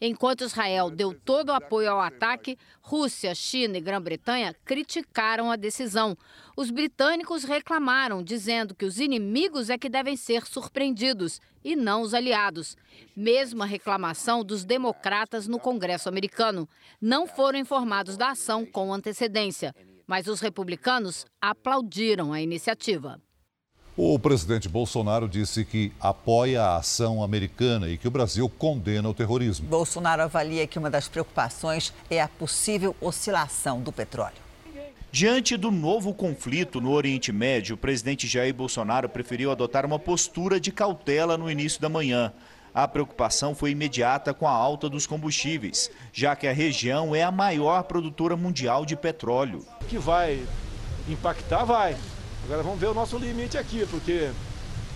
Enquanto 0.00 0.44
Israel 0.44 0.90
deu 0.90 1.14
todo 1.14 1.48
o 1.48 1.54
apoio 1.54 1.90
ao 1.90 2.00
ataque, 2.00 2.58
Rússia, 2.80 3.34
China 3.34 3.78
e 3.78 3.80
Grã-Bretanha 3.80 4.54
criticaram 4.64 5.50
a 5.50 5.56
decisão. 5.56 6.16
Os 6.56 6.70
britânicos 6.70 7.44
reclamaram, 7.44 8.22
dizendo 8.22 8.74
que 8.74 8.84
os 8.84 8.98
inimigos 8.98 9.70
é 9.70 9.78
que 9.78 9.88
devem 9.88 10.16
ser 10.16 10.46
surpreendidos 10.46 11.40
e 11.64 11.74
não 11.74 12.02
os 12.02 12.14
aliados. 12.14 12.76
Mesma 13.16 13.64
reclamação 13.64 14.44
dos 14.44 14.64
democratas 14.64 15.48
no 15.48 15.58
Congresso 15.58 16.08
americano. 16.08 16.68
Não 17.00 17.26
foram 17.26 17.58
informados 17.58 18.16
da 18.16 18.30
ação 18.30 18.66
com 18.66 18.92
antecedência, 18.92 19.74
mas 20.06 20.26
os 20.26 20.40
republicanos 20.40 21.24
aplaudiram 21.40 22.32
a 22.32 22.40
iniciativa. 22.40 23.20
O 23.96 24.18
presidente 24.18 24.68
Bolsonaro 24.68 25.28
disse 25.28 25.64
que 25.64 25.92
apoia 26.00 26.60
a 26.62 26.76
ação 26.78 27.22
americana 27.22 27.88
e 27.88 27.96
que 27.96 28.08
o 28.08 28.10
Brasil 28.10 28.48
condena 28.48 29.08
o 29.08 29.14
terrorismo. 29.14 29.68
Bolsonaro 29.68 30.22
avalia 30.22 30.66
que 30.66 30.80
uma 30.80 30.90
das 30.90 31.06
preocupações 31.06 31.94
é 32.10 32.20
a 32.20 32.26
possível 32.26 32.96
oscilação 33.00 33.80
do 33.80 33.92
petróleo. 33.92 34.42
Diante 35.12 35.56
do 35.56 35.70
novo 35.70 36.12
conflito 36.12 36.80
no 36.80 36.90
Oriente 36.90 37.30
Médio, 37.30 37.76
o 37.76 37.78
presidente 37.78 38.26
Jair 38.26 38.52
Bolsonaro 38.52 39.08
preferiu 39.08 39.52
adotar 39.52 39.86
uma 39.86 39.96
postura 39.96 40.58
de 40.58 40.72
cautela 40.72 41.38
no 41.38 41.48
início 41.48 41.80
da 41.80 41.88
manhã. 41.88 42.32
A 42.74 42.88
preocupação 42.88 43.54
foi 43.54 43.70
imediata 43.70 44.34
com 44.34 44.48
a 44.48 44.50
alta 44.50 44.88
dos 44.88 45.06
combustíveis, 45.06 45.88
já 46.12 46.34
que 46.34 46.48
a 46.48 46.52
região 46.52 47.14
é 47.14 47.22
a 47.22 47.30
maior 47.30 47.84
produtora 47.84 48.36
mundial 48.36 48.84
de 48.84 48.96
petróleo. 48.96 49.64
Que 49.88 49.98
vai 49.98 50.44
impactar, 51.08 51.64
vai. 51.64 51.96
Agora 52.44 52.62
vamos 52.62 52.78
ver 52.78 52.88
o 52.88 52.94
nosso 52.94 53.16
limite 53.16 53.56
aqui, 53.56 53.86
porque 53.90 54.30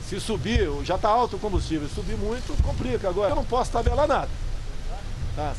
se 0.06 0.20
subir, 0.20 0.68
já 0.84 0.96
está 0.96 1.08
alto 1.08 1.36
o 1.36 1.38
combustível, 1.38 1.88
se 1.88 1.94
subir 1.94 2.16
muito, 2.16 2.54
complica. 2.62 3.08
Agora 3.08 3.30
eu 3.30 3.36
não 3.36 3.44
posso 3.44 3.72
tabelar 3.72 4.06
nada. 4.06 4.28
Tá? 5.34 5.54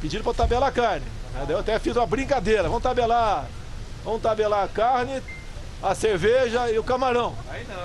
Pediram 0.00 0.22
para 0.22 0.34
tabelar 0.34 0.68
a 0.68 0.72
carne. 0.72 1.06
Né? 1.32 1.46
Eu 1.48 1.58
até 1.58 1.78
fiz 1.78 1.96
uma 1.96 2.06
brincadeira, 2.06 2.64
vamos 2.64 2.82
tabelar. 2.82 3.46
Vamos 4.04 4.20
tabelar 4.20 4.64
a 4.64 4.68
carne, 4.68 5.22
a 5.82 5.94
cerveja 5.94 6.70
e 6.70 6.78
o 6.78 6.84
camarão. 6.84 7.34
Aí 7.50 7.66
não. 7.66 7.76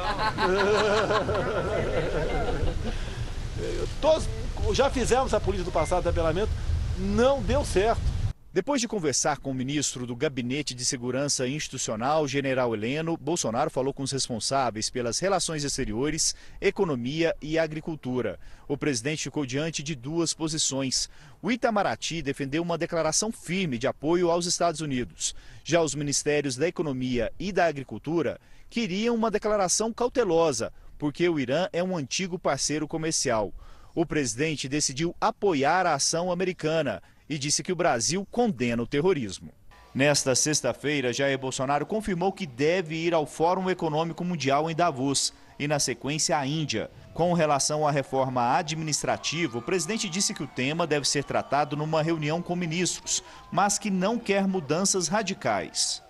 Todos, 4.01 4.27
já 4.73 4.89
fizemos 4.89 5.33
a 5.33 5.39
política 5.39 5.69
do 5.69 5.73
passado 5.73 5.99
de 5.99 6.05
tabelamento, 6.05 6.51
não 6.97 7.41
deu 7.41 7.63
certo. 7.63 8.14
Depois 8.55 8.79
de 8.79 8.87
conversar 8.87 9.39
com 9.39 9.51
o 9.51 9.53
ministro 9.53 10.07
do 10.07 10.15
Gabinete 10.15 10.73
de 10.73 10.85
Segurança 10.85 11.45
Institucional, 11.45 12.25
general 12.25 12.73
Heleno, 12.73 13.17
Bolsonaro 13.17 13.69
falou 13.69 13.93
com 13.93 14.01
os 14.01 14.13
responsáveis 14.13 14.89
pelas 14.89 15.19
relações 15.19 15.65
exteriores, 15.65 16.33
economia 16.61 17.35
e 17.41 17.59
agricultura. 17.59 18.39
O 18.65 18.77
presidente 18.77 19.23
ficou 19.23 19.45
diante 19.45 19.83
de 19.83 19.93
duas 19.93 20.33
posições. 20.33 21.09
O 21.41 21.51
Itamaraty 21.51 22.21
defendeu 22.21 22.63
uma 22.63 22.77
declaração 22.77 23.29
firme 23.29 23.77
de 23.77 23.87
apoio 23.87 24.31
aos 24.31 24.45
Estados 24.45 24.79
Unidos. 24.79 25.35
Já 25.61 25.81
os 25.81 25.93
ministérios 25.93 26.55
da 26.55 26.65
Economia 26.65 27.33
e 27.37 27.51
da 27.51 27.65
Agricultura 27.65 28.39
queriam 28.69 29.15
uma 29.15 29.29
declaração 29.29 29.91
cautelosa, 29.91 30.71
porque 30.97 31.27
o 31.27 31.37
Irã 31.41 31.67
é 31.73 31.83
um 31.83 31.97
antigo 31.97 32.39
parceiro 32.39 32.87
comercial. 32.87 33.53
O 33.93 34.05
presidente 34.05 34.69
decidiu 34.69 35.13
apoiar 35.19 35.85
a 35.85 35.95
ação 35.95 36.31
americana 36.31 37.03
e 37.29 37.37
disse 37.37 37.63
que 37.63 37.71
o 37.71 37.75
Brasil 37.75 38.25
condena 38.31 38.83
o 38.83 38.87
terrorismo. 38.87 39.51
Nesta 39.93 40.35
sexta-feira, 40.35 41.13
Jair 41.13 41.39
Bolsonaro 41.39 41.85
confirmou 41.85 42.33
que 42.33 42.45
deve 42.45 42.95
ir 42.95 43.13
ao 43.13 43.25
Fórum 43.25 43.69
Econômico 43.69 44.25
Mundial 44.25 44.69
em 44.69 44.75
Davos 44.75 45.33
e, 45.57 45.67
na 45.67 45.79
sequência, 45.79 46.37
à 46.37 46.45
Índia. 46.45 46.91
Com 47.13 47.31
relação 47.31 47.87
à 47.87 47.91
reforma 47.91 48.57
administrativa, 48.57 49.57
o 49.57 49.61
presidente 49.61 50.09
disse 50.09 50.33
que 50.33 50.43
o 50.43 50.47
tema 50.47 50.85
deve 50.85 51.07
ser 51.07 51.23
tratado 51.23 51.77
numa 51.77 52.03
reunião 52.03 52.41
com 52.41 52.57
ministros, 52.57 53.23
mas 53.49 53.79
que 53.79 53.89
não 53.89 54.19
quer 54.19 54.45
mudanças 54.45 55.07
radicais. 55.07 56.03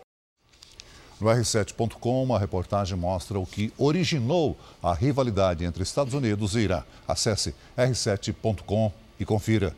No 1.21 1.27
R7.com, 1.27 2.23
uma 2.23 2.39
reportagem 2.39 2.97
mostra 2.97 3.39
o 3.39 3.45
que 3.45 3.71
originou 3.77 4.57
a 4.81 4.93
rivalidade 4.93 5.63
entre 5.63 5.83
Estados 5.83 6.15
Unidos 6.15 6.55
e 6.55 6.61
Irã. 6.61 6.83
Acesse 7.07 7.53
r7.com 7.77 8.91
e 9.19 9.23
confira. 9.23 9.73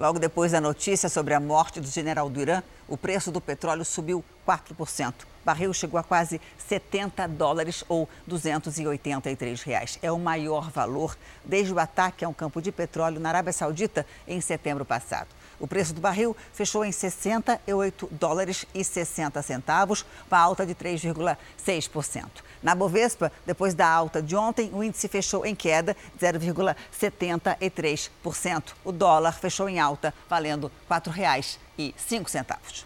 Logo 0.00 0.18
depois 0.18 0.52
da 0.52 0.62
notícia 0.62 1.10
sobre 1.10 1.34
a 1.34 1.38
morte 1.38 1.78
do 1.78 1.86
general 1.86 2.32
Irã, 2.34 2.62
o 2.88 2.96
preço 2.96 3.30
do 3.30 3.38
petróleo 3.38 3.84
subiu 3.84 4.24
4%. 4.48 5.12
O 5.12 5.44
barril 5.44 5.74
chegou 5.74 6.00
a 6.00 6.02
quase 6.02 6.40
70 6.56 7.28
dólares 7.28 7.84
ou 7.86 8.08
283 8.26 9.62
reais. 9.62 9.98
É 10.00 10.10
o 10.10 10.18
maior 10.18 10.70
valor 10.70 11.18
desde 11.44 11.74
o 11.74 11.78
ataque 11.78 12.24
a 12.24 12.28
um 12.30 12.32
campo 12.32 12.62
de 12.62 12.72
petróleo 12.72 13.20
na 13.20 13.28
Arábia 13.28 13.52
Saudita 13.52 14.06
em 14.26 14.40
setembro 14.40 14.86
passado. 14.86 15.28
O 15.60 15.68
preço 15.68 15.92
do 15.92 16.00
barril 16.00 16.34
fechou 16.52 16.84
em 16.84 16.90
68 16.90 18.08
dólares 18.12 18.64
e 18.74 18.82
60 18.82 19.42
centavos, 19.42 20.06
uma 20.30 20.38
alta 20.38 20.64
de 20.64 20.74
3,6%. 20.74 22.24
Na 22.62 22.74
Bovespa, 22.74 23.30
depois 23.46 23.74
da 23.74 23.86
alta 23.86 24.22
de 24.22 24.34
ontem, 24.34 24.70
o 24.72 24.82
índice 24.82 25.06
fechou 25.06 25.44
em 25.44 25.54
queda 25.54 25.94
de 26.18 26.26
0,73%. 26.26 28.62
O 28.82 28.90
dólar 28.90 29.32
fechou 29.32 29.68
em 29.68 29.78
alta, 29.78 30.14
valendo 30.28 30.72
R$ 30.88 30.96
4,05. 30.96 32.84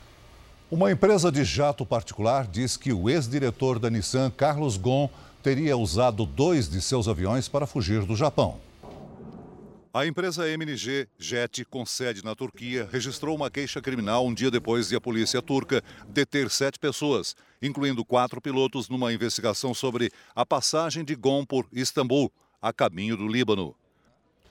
Uma 0.71 0.90
empresa 0.90 1.31
de 1.31 1.45
jato 1.45 1.87
particular 1.87 2.47
diz 2.47 2.76
que 2.76 2.93
o 2.93 3.09
ex-diretor 3.09 3.78
da 3.78 3.88
Nissan, 3.88 4.31
Carlos 4.31 4.76
Gon, 4.76 5.09
teria 5.43 5.76
usado 5.76 6.26
dois 6.26 6.69
de 6.69 6.81
seus 6.81 7.07
aviões 7.07 7.49
para 7.49 7.66
fugir 7.66 8.04
do 8.04 8.16
Japão. 8.16 8.59
A 9.97 10.05
empresa 10.05 10.49
MNG 10.49 11.07
Jet, 11.17 11.65
com 11.67 11.87
sede 11.87 12.25
na 12.25 12.35
Turquia, 12.35 12.89
registrou 12.91 13.37
uma 13.37 13.49
queixa 13.49 13.81
criminal 13.81 14.27
um 14.27 14.35
dia 14.35 14.51
depois 14.51 14.89
de 14.89 14.97
a 14.97 15.01
polícia 15.01 15.41
turca 15.41 15.85
deter 16.09 16.51
sete 16.51 16.81
pessoas, 16.81 17.37
incluindo 17.63 18.05
quatro 18.05 18.41
pilotos, 18.41 18.89
numa 18.89 19.13
investigação 19.13 19.73
sobre 19.73 20.11
a 20.35 20.45
passagem 20.45 21.05
de 21.05 21.15
Gon 21.15 21.47
por 21.47 21.69
Istambul, 21.73 22.33
a 22.61 22.73
caminho 22.73 23.17
do 23.17 23.29
Líbano. 23.29 23.73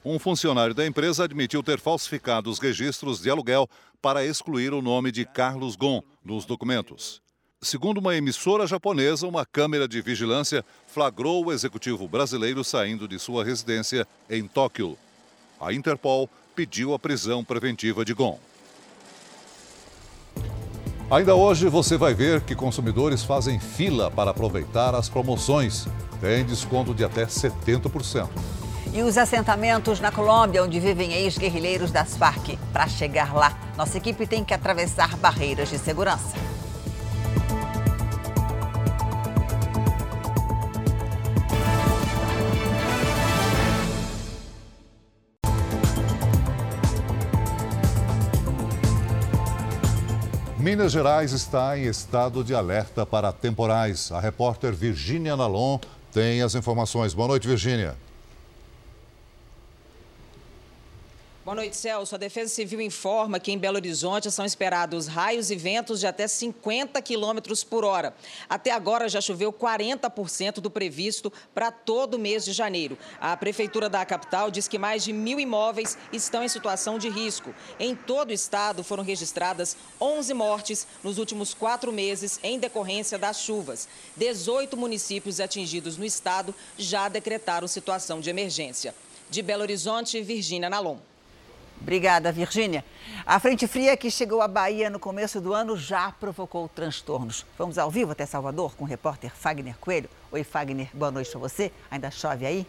Um 0.05 0.17
funcionário 0.17 0.73
da 0.73 0.87
empresa 0.87 1.25
admitiu 1.25 1.61
ter 1.61 1.77
falsificado 1.77 2.49
os 2.49 2.57
registros 2.57 3.21
de 3.21 3.29
aluguel 3.29 3.69
para 4.01 4.25
excluir 4.25 4.73
o 4.73 4.81
nome 4.81 5.11
de 5.11 5.25
Carlos 5.25 5.75
Gon 5.75 6.01
nos 6.23 6.45
documentos. 6.45 7.21
Segundo 7.61 7.97
uma 7.97 8.15
emissora 8.15 8.65
japonesa, 8.65 9.27
uma 9.27 9.45
câmera 9.45 9.89
de 9.89 10.01
vigilância 10.01 10.63
flagrou 10.87 11.43
o 11.43 11.51
executivo 11.51 12.07
brasileiro 12.07 12.63
saindo 12.63 13.09
de 13.09 13.19
sua 13.19 13.43
residência 13.43 14.07
em 14.29 14.47
Tóquio. 14.47 14.97
A 15.63 15.71
Interpol 15.71 16.29
pediu 16.53 16.93
a 16.93 16.99
prisão 16.99 17.41
preventiva 17.41 18.03
de 18.03 18.13
Gon. 18.13 18.37
Ainda 21.09 21.35
hoje 21.35 21.69
você 21.69 21.95
vai 21.95 22.13
ver 22.13 22.41
que 22.41 22.53
consumidores 22.53 23.23
fazem 23.23 23.61
fila 23.61 24.11
para 24.11 24.31
aproveitar 24.31 24.93
as 24.93 25.07
promoções. 25.07 25.87
Tem 26.19 26.43
desconto 26.43 26.93
de 26.93 27.05
até 27.05 27.25
70%. 27.25 28.27
E 28.93 29.01
os 29.03 29.17
assentamentos 29.17 30.01
na 30.01 30.11
Colômbia, 30.11 30.63
onde 30.63 30.81
vivem 30.81 31.13
ex-guerrilheiros 31.13 31.91
das 31.91 32.17
Farc. 32.17 32.57
Para 32.73 32.87
chegar 32.89 33.33
lá, 33.33 33.57
nossa 33.77 33.97
equipe 33.97 34.27
tem 34.27 34.43
que 34.43 34.53
atravessar 34.53 35.15
barreiras 35.17 35.69
de 35.69 35.79
segurança. 35.79 36.35
Minas 50.75 50.91
Gerais 50.91 51.31
está 51.33 51.77
em 51.77 51.83
estado 51.83 52.43
de 52.43 52.55
alerta 52.55 53.05
para 53.05 53.31
temporais. 53.31 54.11
A 54.11 54.19
repórter 54.19 54.73
Virgínia 54.73 55.37
Nalon 55.37 55.77
tem 56.11 56.41
as 56.41 56.55
informações. 56.55 57.13
Boa 57.13 57.27
noite, 57.27 57.47
Virgínia. 57.47 57.95
Boa 61.43 61.55
noite, 61.55 61.75
Celso. 61.75 62.15
A 62.15 62.17
Defesa 62.17 62.49
Civil 62.49 62.79
informa 62.79 63.37
que 63.37 63.51
em 63.51 63.57
Belo 63.57 63.75
Horizonte 63.75 64.31
são 64.31 64.45
esperados 64.45 65.07
raios 65.07 65.51
e 65.51 65.57
ventos 65.57 65.99
de 65.99 66.07
até 66.07 66.25
50 66.25 67.01
quilômetros 67.01 67.65
por 67.65 67.83
hora. 67.83 68.15
Até 68.47 68.71
agora 68.71 69.09
já 69.09 69.19
choveu 69.19 69.51
40% 69.51 70.61
do 70.61 70.71
previsto 70.71 71.33
para 71.53 71.69
todo 71.69 72.13
o 72.13 72.17
mês 72.17 72.45
de 72.45 72.53
janeiro. 72.53 72.97
A 73.19 73.35
Prefeitura 73.35 73.89
da 73.89 74.05
capital 74.05 74.49
diz 74.49 74.69
que 74.69 74.79
mais 74.79 75.03
de 75.03 75.11
mil 75.11 75.37
imóveis 75.37 75.97
estão 76.13 76.45
em 76.45 76.47
situação 76.47 76.97
de 76.97 77.09
risco. 77.09 77.53
Em 77.77 77.93
todo 77.93 78.29
o 78.29 78.33
estado 78.33 78.81
foram 78.81 79.03
registradas 79.03 79.75
11 79.99 80.33
mortes 80.33 80.87
nos 81.03 81.17
últimos 81.17 81.53
quatro 81.53 81.91
meses 81.91 82.39
em 82.41 82.57
decorrência 82.57 83.17
das 83.17 83.41
chuvas. 83.41 83.89
18 84.15 84.77
municípios 84.77 85.41
atingidos 85.41 85.97
no 85.97 86.05
estado 86.05 86.55
já 86.77 87.09
decretaram 87.09 87.67
situação 87.67 88.21
de 88.21 88.29
emergência. 88.29 88.95
De 89.29 89.41
Belo 89.41 89.63
Horizonte, 89.63 90.21
Virgínia 90.21 90.69
Nalon. 90.69 90.99
Obrigada, 91.83 92.31
Virgínia. 92.31 92.83
A 93.25 93.41
frente 93.41 93.67
fria 93.67 93.97
que 93.97 94.09
chegou 94.09 94.41
à 94.41 94.47
Bahia 94.47 94.89
no 94.89 94.97
começo 94.97 95.41
do 95.41 95.53
ano 95.53 95.75
já 95.75 96.13
provocou 96.13 96.69
transtornos. 96.69 97.45
Vamos 97.57 97.77
ao 97.77 97.91
vivo 97.91 98.13
até 98.13 98.25
Salvador 98.25 98.73
com 98.73 98.85
o 98.85 98.87
repórter 98.87 99.35
Fagner 99.35 99.77
Coelho. 99.77 100.09
Oi, 100.31 100.45
Fagner, 100.45 100.89
boa 100.93 101.11
noite 101.11 101.29
para 101.29 101.41
você. 101.41 101.73
Ainda 101.91 102.09
chove 102.09 102.45
aí? 102.45 102.65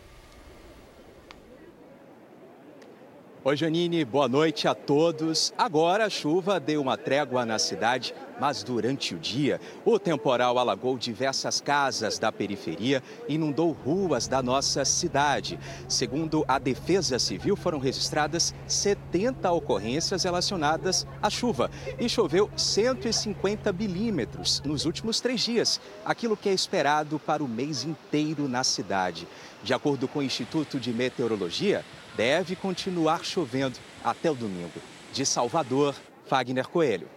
Oi, 3.44 3.56
Janine, 3.56 4.04
boa 4.04 4.26
noite 4.26 4.66
a 4.66 4.74
todos. 4.74 5.54
Agora 5.56 6.06
a 6.06 6.10
chuva 6.10 6.58
deu 6.58 6.82
uma 6.82 6.96
trégua 6.96 7.46
na 7.46 7.58
cidade, 7.58 8.12
mas 8.40 8.62
durante 8.62 9.14
o 9.14 9.18
dia, 9.18 9.60
o 9.84 9.98
temporal 9.98 10.58
alagou 10.58 10.98
diversas 10.98 11.60
casas 11.60 12.18
da 12.18 12.32
periferia 12.32 13.02
e 13.28 13.34
inundou 13.34 13.72
ruas 13.72 14.26
da 14.26 14.42
nossa 14.42 14.84
cidade. 14.84 15.58
Segundo 15.88 16.44
a 16.46 16.58
Defesa 16.58 17.18
Civil, 17.18 17.56
foram 17.56 17.78
registradas 17.78 18.54
70 18.66 19.50
ocorrências 19.50 20.24
relacionadas 20.24 21.06
à 21.22 21.30
chuva 21.30 21.70
e 21.98 22.08
choveu 22.08 22.50
150 22.56 23.72
milímetros 23.72 24.62
nos 24.64 24.84
últimos 24.84 25.20
três 25.20 25.40
dias, 25.40 25.80
aquilo 26.04 26.36
que 26.36 26.48
é 26.48 26.52
esperado 26.52 27.18
para 27.18 27.42
o 27.42 27.48
mês 27.48 27.84
inteiro 27.84 28.48
na 28.48 28.64
cidade. 28.64 29.26
De 29.62 29.72
acordo 29.72 30.06
com 30.06 30.18
o 30.18 30.22
Instituto 30.22 30.78
de 30.78 30.92
Meteorologia, 30.92 31.84
deve 32.16 32.54
continuar 32.54 33.24
chovendo 33.24 33.78
até 34.02 34.30
o 34.30 34.34
domingo. 34.34 34.80
De 35.12 35.24
Salvador, 35.24 35.94
Fagner 36.26 36.68
Coelho. 36.68 37.08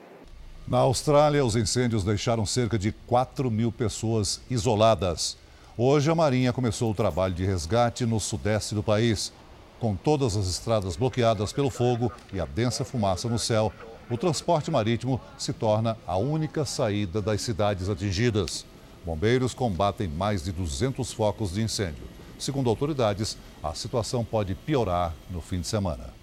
Na 0.68 0.80
Austrália, 0.80 1.46
os 1.46 1.56
incêndios 1.56 2.04
deixaram 2.04 2.46
cerca 2.46 2.78
de 2.78 2.92
4 2.92 3.50
mil 3.50 3.72
pessoas 3.72 4.42
isoladas. 4.50 5.38
Hoje, 5.77 6.12
a 6.12 6.16
Marinha 6.16 6.51
começou 6.51 6.92
o 6.92 6.94
trabalho 6.94 7.34
de 7.34 7.46
resgate 7.46 8.06
no 8.06 8.20
sudeste 8.20 8.75
do 8.75 8.84
país. 8.84 9.32
Com 9.80 9.96
todas 9.96 10.36
as 10.36 10.46
estradas 10.46 10.98
bloqueadas 10.98 11.53
pelo 11.53 11.70
fogo 11.70 12.12
e 12.34 12.40
a 12.42 12.46
densa 12.46 12.84
fumaça 12.84 13.30
no 13.30 13.40
céu, 13.40 13.72
o 14.12 14.18
transporte 14.18 14.70
marítimo 14.70 15.22
se 15.38 15.53
torna 15.53 15.98
a 16.06 16.18
única 16.18 16.66
saída 16.66 17.22
das 17.22 17.40
cidades 17.40 17.88
atingidas. 17.88 18.66
Bombeiros 19.06 19.53
combatem 19.53 20.10
mais 20.10 20.44
de 20.44 20.51
200 20.51 21.14
focos 21.14 21.53
de 21.53 21.62
incêndio. 21.62 22.03
Segundo 22.38 22.70
autoridades, 22.70 23.38
a 23.64 23.74
situação 23.74 24.22
pode 24.25 24.53
piorar 24.53 25.14
no 25.32 25.40
fim 25.40 25.62
de 25.62 25.68
semana. 25.68 26.18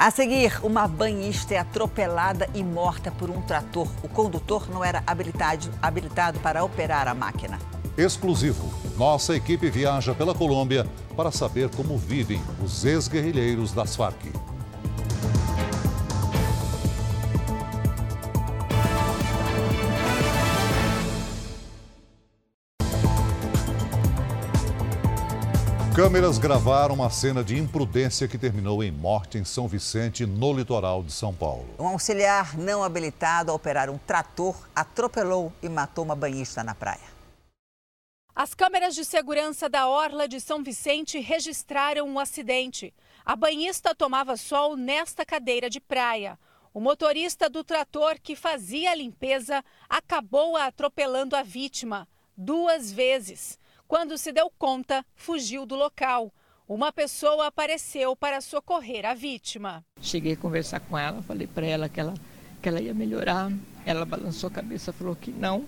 A 0.00 0.12
seguir, 0.12 0.60
uma 0.62 0.86
banhista 0.86 1.54
é 1.54 1.58
atropelada 1.58 2.48
e 2.54 2.62
morta 2.62 3.10
por 3.10 3.30
um 3.30 3.42
trator. 3.42 3.88
O 4.00 4.08
condutor 4.08 4.70
não 4.70 4.84
era 4.84 5.02
habilitado, 5.04 5.68
habilitado 5.82 6.38
para 6.38 6.62
operar 6.62 7.08
a 7.08 7.14
máquina. 7.14 7.58
Exclusivo. 7.96 8.72
Nossa 8.96 9.34
equipe 9.34 9.68
viaja 9.68 10.14
pela 10.14 10.36
Colômbia 10.36 10.86
para 11.16 11.32
saber 11.32 11.68
como 11.70 11.98
vivem 11.98 12.40
os 12.62 12.84
ex-guerrilheiros 12.84 13.72
das 13.72 13.96
Farc. 13.96 14.24
Câmeras 25.98 26.38
gravaram 26.38 26.94
uma 26.94 27.10
cena 27.10 27.42
de 27.42 27.58
imprudência 27.58 28.28
que 28.28 28.38
terminou 28.38 28.84
em 28.84 28.92
morte 28.92 29.36
em 29.36 29.44
São 29.44 29.66
Vicente, 29.66 30.24
no 30.24 30.52
litoral 30.52 31.02
de 31.02 31.10
São 31.10 31.34
Paulo. 31.34 31.74
Um 31.76 31.88
auxiliar 31.88 32.56
não 32.56 32.84
habilitado 32.84 33.50
a 33.50 33.54
operar 33.56 33.90
um 33.90 33.98
trator 33.98 34.54
atropelou 34.76 35.52
e 35.60 35.68
matou 35.68 36.04
uma 36.04 36.14
banhista 36.14 36.62
na 36.62 36.72
praia. 36.72 37.02
As 38.32 38.54
câmeras 38.54 38.94
de 38.94 39.04
segurança 39.04 39.68
da 39.68 39.88
Orla 39.88 40.28
de 40.28 40.40
São 40.40 40.62
Vicente 40.62 41.18
registraram 41.18 42.06
um 42.06 42.20
acidente. 42.20 42.94
A 43.26 43.34
banhista 43.34 43.92
tomava 43.92 44.36
sol 44.36 44.76
nesta 44.76 45.26
cadeira 45.26 45.68
de 45.68 45.80
praia. 45.80 46.38
O 46.72 46.78
motorista 46.78 47.50
do 47.50 47.64
trator 47.64 48.20
que 48.22 48.36
fazia 48.36 48.92
a 48.92 48.94
limpeza 48.94 49.64
acabou 49.88 50.56
atropelando 50.56 51.34
a 51.34 51.42
vítima 51.42 52.06
duas 52.36 52.92
vezes. 52.92 53.58
Quando 53.88 54.18
se 54.18 54.32
deu 54.32 54.52
conta, 54.58 55.02
fugiu 55.14 55.64
do 55.64 55.74
local. 55.74 56.30
Uma 56.68 56.92
pessoa 56.92 57.46
apareceu 57.46 58.14
para 58.14 58.42
socorrer 58.42 59.06
a 59.06 59.14
vítima. 59.14 59.82
Cheguei 59.98 60.34
a 60.34 60.36
conversar 60.36 60.80
com 60.80 60.98
ela, 60.98 61.22
falei 61.22 61.46
para 61.46 61.66
ela 61.66 61.88
que 61.88 61.98
ela 61.98 62.12
que 62.60 62.68
ela 62.68 62.82
ia 62.82 62.92
melhorar. 62.92 63.50
Ela 63.86 64.04
balançou 64.04 64.48
a 64.48 64.52
cabeça, 64.52 64.92
falou 64.92 65.16
que 65.16 65.30
não. 65.30 65.64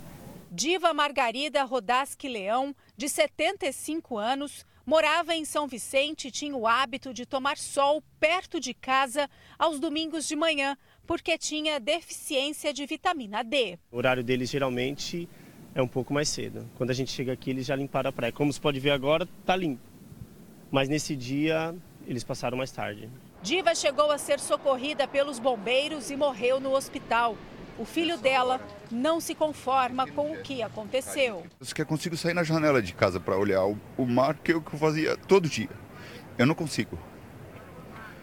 Diva 0.50 0.92
Margarida 0.92 1.64
Rodaski 1.64 2.28
Leão, 2.28 2.76
de 2.94 3.09
75 3.09 4.18
anos, 4.18 4.66
morava 4.85 5.35
em 5.35 5.46
São 5.46 5.66
Vicente 5.66 6.28
e 6.28 6.30
tinha 6.30 6.54
o 6.54 6.66
hábito 6.66 7.14
de 7.14 7.24
tomar 7.24 7.56
sol 7.56 8.02
perto 8.18 8.61
de 8.61 8.74
casa 8.74 9.30
aos 9.59 9.80
domingos 9.80 10.26
de 10.26 10.37
manhã, 10.37 10.76
porque 11.06 11.38
tinha 11.38 11.80
deficiência 11.80 12.70
de 12.70 12.85
vitamina 12.85 13.42
D. 13.42 13.78
O 13.90 13.96
horário 13.96 14.22
deles 14.22 14.50
geralmente 14.50 15.26
é 15.74 15.83
um 15.83 15.88
pouco 15.88 16.12
mais 16.12 16.28
cedo. 16.28 16.68
Quando 16.76 16.90
a 16.90 16.94
gente 16.94 17.11
chega 17.12 17.33
aqui, 17.33 17.50
eles 17.50 17.66
já 17.66 17.76
limparam 17.76 18.11
a 18.11 18.12
praia. 18.12 18.33
Como 18.33 18.52
você 18.52 18.61
pode 18.61 18.80
ver 18.80 18.90
agora, 18.90 19.28
tá 19.44 19.54
limpo. 19.54 19.83
Mas 20.70 20.88
nesse 20.88 21.16
dia, 21.16 21.74
eles 22.06 22.24
passaram 22.24 22.56
mais 22.56 22.70
tarde. 22.70 23.09
Diva 23.42 23.74
chegou 23.74 24.11
a 24.11 24.18
ser 24.18 24.38
socorrida 24.38 25.09
pelos 25.09 25.38
bombeiros 25.38 26.11
e 26.11 26.16
morreu 26.16 26.61
no 26.61 26.74
hospital. 26.74 27.37
O 27.78 27.85
filho 27.85 28.18
dela 28.18 28.61
não 28.90 29.20
se 29.20 29.35
conforma 29.35 30.06
com 30.06 30.33
o 30.33 30.42
que 30.42 30.62
aconteceu. 30.62 31.46
Eu 31.59 31.66
que 31.74 31.85
consigo 31.85 32.16
sair 32.16 32.35
na 32.35 32.42
janela 32.42 32.83
de 32.83 32.92
casa 32.92 33.18
para 33.18 33.38
olhar 33.38 33.64
o, 33.64 33.78
o 33.96 34.04
mar 34.04 34.35
que 34.35 34.52
eu 34.52 34.62
fazia 34.62 35.16
todo 35.16 35.48
dia. 35.48 35.70
Eu 36.37 36.44
não 36.44 36.54
consigo. 36.54 36.98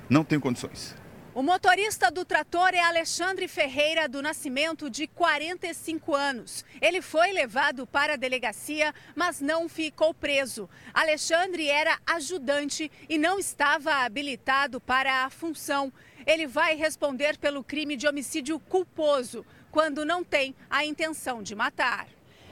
Não 0.08 0.24
tenho 0.24 0.40
condições. 0.40 0.96
O 1.38 1.44
motorista 1.44 2.10
do 2.10 2.26
trator 2.26 2.74
é 2.74 2.80
Alexandre 2.80 3.48
Ferreira 3.48 4.10
do 4.10 4.24
Nascimento, 4.24 4.90
de 4.90 5.06
45 5.06 6.16
anos. 6.16 6.66
Ele 6.82 7.00
foi 7.00 7.32
levado 7.32 7.86
para 7.86 8.14
a 8.14 8.18
delegacia, 8.18 8.92
mas 9.16 9.40
não 9.40 9.70
ficou 9.70 10.16
preso. 10.16 10.68
Alexandre 10.92 11.68
era 11.68 12.00
ajudante 12.08 12.92
e 13.08 13.20
não 13.20 13.38
estava 13.38 14.04
habilitado 14.04 14.82
para 14.82 15.26
a 15.26 15.30
função. 15.30 15.94
Ele 16.26 16.48
vai 16.48 16.76
responder 16.76 17.38
pelo 17.38 17.64
crime 17.64 17.96
de 17.96 18.08
homicídio 18.08 18.60
culposo, 18.60 19.46
quando 19.70 20.04
não 20.04 20.24
tem 20.24 20.56
a 20.68 20.84
intenção 20.86 21.44
de 21.44 21.54
matar. 21.54 22.08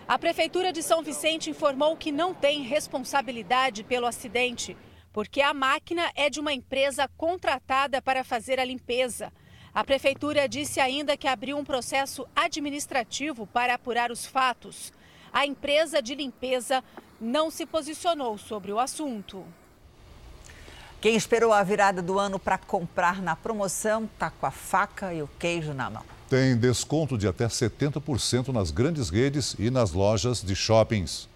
A 0.08 0.20
Prefeitura 0.20 0.72
de 0.72 0.84
São 0.84 1.02
Vicente 1.02 1.50
informou 1.50 1.98
que 1.98 2.12
não 2.12 2.36
tem 2.36 2.62
responsabilidade 2.62 3.84
pelo 3.84 4.06
acidente 4.06 4.78
porque 5.16 5.42
a 5.42 5.54
máquina 5.54 6.12
é 6.14 6.30
de 6.30 6.42
uma 6.42 6.52
empresa 6.52 7.10
contratada 7.16 8.02
para 8.02 8.22
fazer 8.22 8.60
a 8.60 8.66
limpeza. 8.66 9.32
A 9.74 9.82
prefeitura 9.82 10.46
disse 10.46 10.82
ainda 10.82 11.16
que 11.16 11.26
abriu 11.26 11.58
um 11.58 11.64
processo 11.64 12.28
administrativo 12.36 13.48
para 13.48 13.76
apurar 13.76 14.12
os 14.12 14.26
fatos. 14.26 14.92
A 15.32 15.46
empresa 15.46 16.02
de 16.02 16.14
limpeza 16.16 16.84
não 17.20 17.50
se 17.50 17.66
posicionou 17.66 18.38
sobre 18.38 18.74
o 18.74 18.80
assunto. 18.80 19.46
Quem 21.00 21.16
esperou 21.16 21.54
a 21.54 21.64
virada 21.64 22.02
do 22.02 22.20
ano 22.20 22.38
para 22.38 22.58
comprar 22.58 23.22
na 23.22 23.38
promoção 23.38 24.04
está 24.14 24.30
com 24.30 24.46
a 24.46 24.52
faca 24.52 25.14
e 25.14 25.22
o 25.22 25.30
queijo 25.40 25.74
na 25.74 25.90
mão. 25.90 26.04
Tem 26.30 26.58
desconto 26.58 27.18
de 27.18 27.26
até 27.26 27.48
70% 27.48 28.50
nas 28.50 28.70
grandes 28.70 29.10
redes 29.10 29.56
e 29.58 29.70
nas 29.70 29.94
lojas 29.94 30.42
de 30.42 30.58
shoppings. 30.58 31.30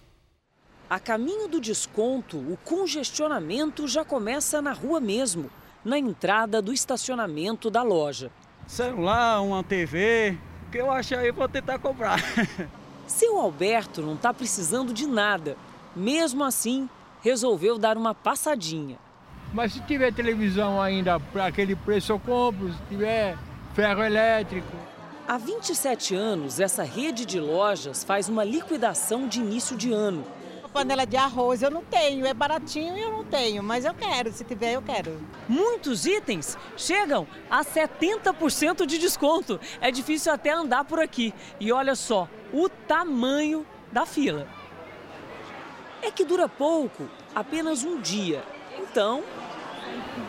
A 0.90 0.98
caminho 0.98 1.46
do 1.46 1.60
desconto, 1.60 2.36
o 2.36 2.58
congestionamento 2.64 3.86
já 3.86 4.04
começa 4.04 4.60
na 4.60 4.72
rua 4.72 4.98
mesmo, 4.98 5.48
na 5.84 5.96
entrada 5.96 6.60
do 6.60 6.72
estacionamento 6.72 7.70
da 7.70 7.80
loja. 7.80 8.28
Celular, 8.66 9.40
uma 9.40 9.62
TV, 9.62 10.36
que 10.72 10.78
eu 10.78 10.90
acho 10.90 11.14
aí 11.14 11.30
vou 11.30 11.48
tentar 11.48 11.78
comprar. 11.78 12.18
Seu 13.06 13.38
Alberto 13.38 14.02
não 14.02 14.14
está 14.14 14.34
precisando 14.34 14.92
de 14.92 15.06
nada. 15.06 15.56
Mesmo 15.94 16.42
assim, 16.42 16.88
resolveu 17.22 17.78
dar 17.78 17.96
uma 17.96 18.12
passadinha. 18.12 18.98
Mas 19.54 19.74
se 19.74 19.80
tiver 19.82 20.12
televisão 20.12 20.82
ainda 20.82 21.20
para 21.20 21.46
aquele 21.46 21.76
preço 21.76 22.10
eu 22.10 22.18
compro, 22.18 22.72
se 22.72 22.78
tiver 22.88 23.38
ferro 23.74 24.02
elétrico. 24.02 24.76
Há 25.28 25.38
27 25.38 26.16
anos, 26.16 26.58
essa 26.58 26.82
rede 26.82 27.24
de 27.24 27.38
lojas 27.38 28.02
faz 28.02 28.28
uma 28.28 28.42
liquidação 28.42 29.28
de 29.28 29.38
início 29.38 29.76
de 29.76 29.92
ano. 29.92 30.24
Panela 30.72 31.04
de 31.04 31.16
arroz 31.16 31.62
eu 31.62 31.70
não 31.70 31.82
tenho, 31.82 32.24
é 32.24 32.32
baratinho 32.32 32.96
e 32.96 33.00
eu 33.00 33.10
não 33.10 33.24
tenho, 33.24 33.62
mas 33.62 33.84
eu 33.84 33.92
quero, 33.92 34.32
se 34.32 34.44
tiver 34.44 34.72
eu 34.74 34.82
quero. 34.82 35.20
Muitos 35.48 36.06
itens 36.06 36.56
chegam 36.76 37.26
a 37.50 37.64
70% 37.64 38.86
de 38.86 38.98
desconto. 38.98 39.58
É 39.80 39.90
difícil 39.90 40.32
até 40.32 40.50
andar 40.50 40.84
por 40.84 41.00
aqui. 41.00 41.34
E 41.58 41.72
olha 41.72 41.94
só 41.94 42.28
o 42.52 42.68
tamanho 42.68 43.66
da 43.90 44.06
fila. 44.06 44.46
É 46.02 46.10
que 46.10 46.24
dura 46.24 46.48
pouco, 46.48 47.08
apenas 47.34 47.84
um 47.84 48.00
dia. 48.00 48.42
Então, 48.78 49.22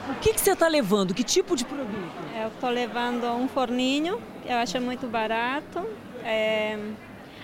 o 0.10 0.16
que, 0.16 0.34
que 0.34 0.42
você 0.42 0.52
está 0.52 0.68
levando? 0.68 1.14
Que 1.14 1.24
tipo 1.24 1.56
de 1.56 1.64
produto? 1.64 2.12
Eu 2.36 2.48
estou 2.48 2.70
levando 2.70 3.26
um 3.28 3.48
forninho, 3.48 4.22
eu 4.46 4.58
acho 4.58 4.82
muito 4.82 5.08
barato. 5.08 5.86
É, 6.24 6.78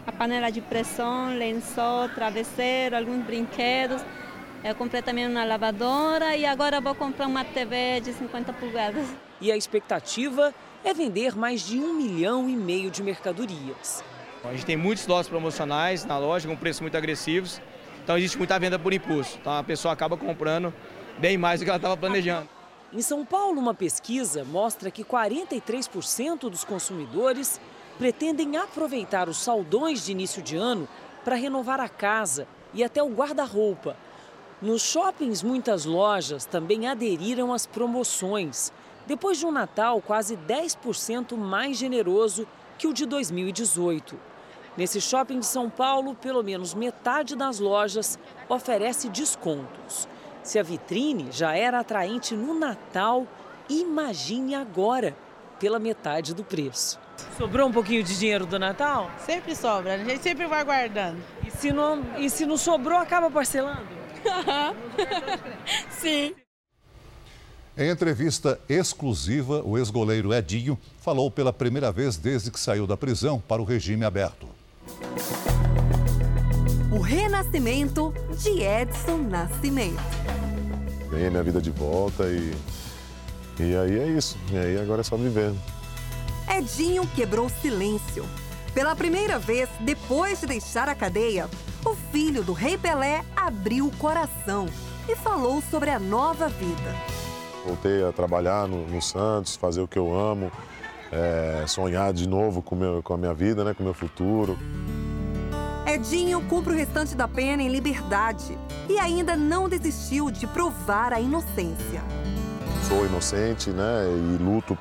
a 0.07 0.11
panela 0.13 0.49
de 0.49 0.61
pressão, 0.61 1.37
lençol, 1.37 2.07
travesseiro, 2.15 2.95
alguns 2.95 3.25
brinquedos. 3.25 4.01
Eu 4.63 4.73
comprei 4.73 5.01
também 5.01 5.27
uma 5.27 5.43
lavadora 5.43 6.33
e 6.37 6.45
agora 6.45 6.79
vou 6.79 6.95
comprar 6.95 7.27
uma 7.27 7.43
TV 7.43 7.99
de 7.99 8.13
50 8.13 8.53
polegadas. 8.53 9.05
E 9.41 9.51
a 9.51 9.57
expectativa 9.57 10.55
é 10.83 10.93
vender 10.93 11.35
mais 11.35 11.61
de 11.61 11.77
um 11.77 11.93
milhão 11.93 12.49
e 12.49 12.55
meio 12.55 12.89
de 12.89 13.03
mercadorias. 13.03 14.01
A 14.45 14.53
gente 14.53 14.65
tem 14.65 14.77
muitos 14.77 15.05
lotes 15.05 15.29
promocionais 15.29 16.05
na 16.05 16.17
loja 16.17 16.47
com 16.47 16.55
preços 16.55 16.79
muito 16.79 16.95
agressivos. 16.95 17.61
Então 18.01 18.17
existe 18.17 18.37
muita 18.37 18.57
venda 18.57 18.79
por 18.79 18.93
impulso. 18.93 19.37
Então 19.41 19.57
a 19.57 19.63
pessoa 19.63 19.93
acaba 19.93 20.15
comprando 20.15 20.73
bem 21.19 21.37
mais 21.37 21.59
do 21.59 21.65
que 21.65 21.69
ela 21.69 21.77
estava 21.77 21.97
planejando. 21.97 22.47
Em 22.93 23.01
São 23.01 23.25
Paulo, 23.25 23.59
uma 23.59 23.73
pesquisa 23.73 24.45
mostra 24.45 24.89
que 24.89 25.03
43% 25.03 26.49
dos 26.49 26.63
consumidores 26.63 27.59
pretendem 27.97 28.57
aproveitar 28.57 29.27
os 29.27 29.37
saldões 29.37 30.05
de 30.05 30.11
início 30.11 30.41
de 30.41 30.55
ano 30.55 30.87
para 31.23 31.35
renovar 31.35 31.79
a 31.79 31.89
casa 31.89 32.47
e 32.73 32.83
até 32.83 33.01
o 33.01 33.09
guarda-roupa. 33.09 33.97
Nos 34.61 34.81
shoppings, 34.81 35.43
muitas 35.43 35.85
lojas 35.85 36.45
também 36.45 36.87
aderiram 36.87 37.53
às 37.53 37.65
promoções. 37.65 38.71
Depois 39.05 39.37
de 39.37 39.45
um 39.45 39.51
Natal 39.51 40.01
quase 40.01 40.35
10% 40.35 41.35
mais 41.37 41.77
generoso 41.77 42.47
que 42.77 42.87
o 42.87 42.93
de 42.93 43.05
2018. 43.05 44.17
Nesse 44.75 45.01
shopping 45.01 45.39
de 45.39 45.45
São 45.45 45.69
Paulo, 45.69 46.13
pelo 46.15 46.43
menos 46.43 46.73
metade 46.73 47.35
das 47.35 47.59
lojas 47.59 48.19
oferece 48.47 49.09
descontos. 49.09 50.07
Se 50.43 50.59
a 50.59 50.63
vitrine 50.63 51.31
já 51.31 51.55
era 51.55 51.79
atraente 51.79 52.35
no 52.35 52.53
Natal, 52.53 53.27
imagine 53.67 54.55
agora, 54.55 55.15
pela 55.59 55.79
metade 55.79 56.33
do 56.33 56.43
preço. 56.43 57.06
Sobrou 57.37 57.67
um 57.67 57.71
pouquinho 57.71 58.03
de 58.03 58.17
dinheiro 58.17 58.45
do 58.45 58.57
Natal? 58.57 59.11
Sempre 59.25 59.55
sobra, 59.55 59.95
a 59.95 59.97
gente 59.97 60.21
sempre 60.21 60.47
vai 60.47 60.63
guardando. 60.63 61.17
E 61.45 61.51
se 61.51 61.71
não, 61.71 62.03
e 62.17 62.29
se 62.29 62.45
não 62.45 62.57
sobrou, 62.57 62.97
acaba 62.97 63.29
parcelando? 63.29 63.87
Sim. 65.91 66.33
Em 67.77 67.91
entrevista 67.91 68.59
exclusiva, 68.67 69.61
o 69.63 69.77
ex-goleiro 69.77 70.33
Edinho 70.33 70.77
falou 70.99 71.29
pela 71.29 71.53
primeira 71.53 71.91
vez 71.91 72.17
desde 72.17 72.49
que 72.49 72.59
saiu 72.59 72.87
da 72.87 72.97
prisão 72.97 73.39
para 73.39 73.61
o 73.61 73.65
regime 73.65 74.03
aberto. 74.03 74.47
O 76.91 76.99
renascimento 76.99 78.11
de 78.41 78.63
Edson 78.63 79.17
Nascimento. 79.17 80.01
Ganhei 81.11 81.29
minha 81.29 81.43
vida 81.43 81.61
de 81.61 81.69
volta 81.69 82.23
e, 82.25 82.51
e 83.59 83.75
aí 83.75 83.99
é 83.99 84.07
isso. 84.07 84.35
E 84.51 84.57
aí 84.57 84.79
agora 84.79 85.01
é 85.01 85.03
só 85.03 85.15
viver. 85.15 85.53
Edinho 86.49 87.05
quebrou 87.15 87.49
silêncio. 87.49 88.25
Pela 88.73 88.95
primeira 88.95 89.37
vez, 89.37 89.69
depois 89.79 90.39
de 90.39 90.47
deixar 90.47 90.87
a 90.87 90.95
cadeia, 90.95 91.49
o 91.85 91.95
filho 92.11 92.43
do 92.43 92.53
Rei 92.53 92.77
Pelé 92.77 93.23
abriu 93.35 93.87
o 93.87 93.97
coração 93.97 94.67
e 95.09 95.15
falou 95.15 95.61
sobre 95.69 95.89
a 95.89 95.99
nova 95.99 96.47
vida. 96.47 96.95
Voltei 97.65 98.03
a 98.03 98.11
trabalhar 98.11 98.67
no, 98.67 98.87
no 98.87 99.01
Santos, 99.01 99.55
fazer 99.55 99.81
o 99.81 99.87
que 99.87 99.99
eu 99.99 100.17
amo, 100.17 100.51
é, 101.11 101.65
sonhar 101.67 102.13
de 102.13 102.27
novo 102.27 102.61
com, 102.61 102.75
meu, 102.75 103.01
com 103.01 103.13
a 103.13 103.17
minha 103.17 103.33
vida, 103.33 103.63
né, 103.63 103.73
com 103.73 103.83
o 103.83 103.85
meu 103.85 103.93
futuro. 103.93 104.57
Edinho 105.85 106.41
cumpre 106.47 106.73
o 106.73 106.75
restante 106.75 107.15
da 107.15 107.27
pena 107.27 107.63
em 107.63 107.69
liberdade 107.69 108.57
e 108.89 108.99
ainda 108.99 109.35
não 109.35 109.67
desistiu 109.67 110.29
de 110.29 110.45
provar 110.45 111.13
a 111.13 111.19
inocência. 111.19 112.01
Sou 112.87 113.05
inocente 113.05 113.69
né, 113.69 114.05
e 114.07 114.43
luto 114.43 114.77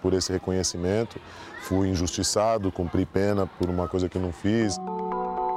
por 0.00 0.14
esse 0.14 0.32
reconhecimento. 0.32 1.20
Fui 1.62 1.88
injustiçado, 1.88 2.72
cumpri 2.72 3.04
pena 3.04 3.46
por 3.58 3.68
uma 3.68 3.88
coisa 3.88 4.08
que 4.08 4.18
não 4.18 4.32
fiz. 4.32 4.78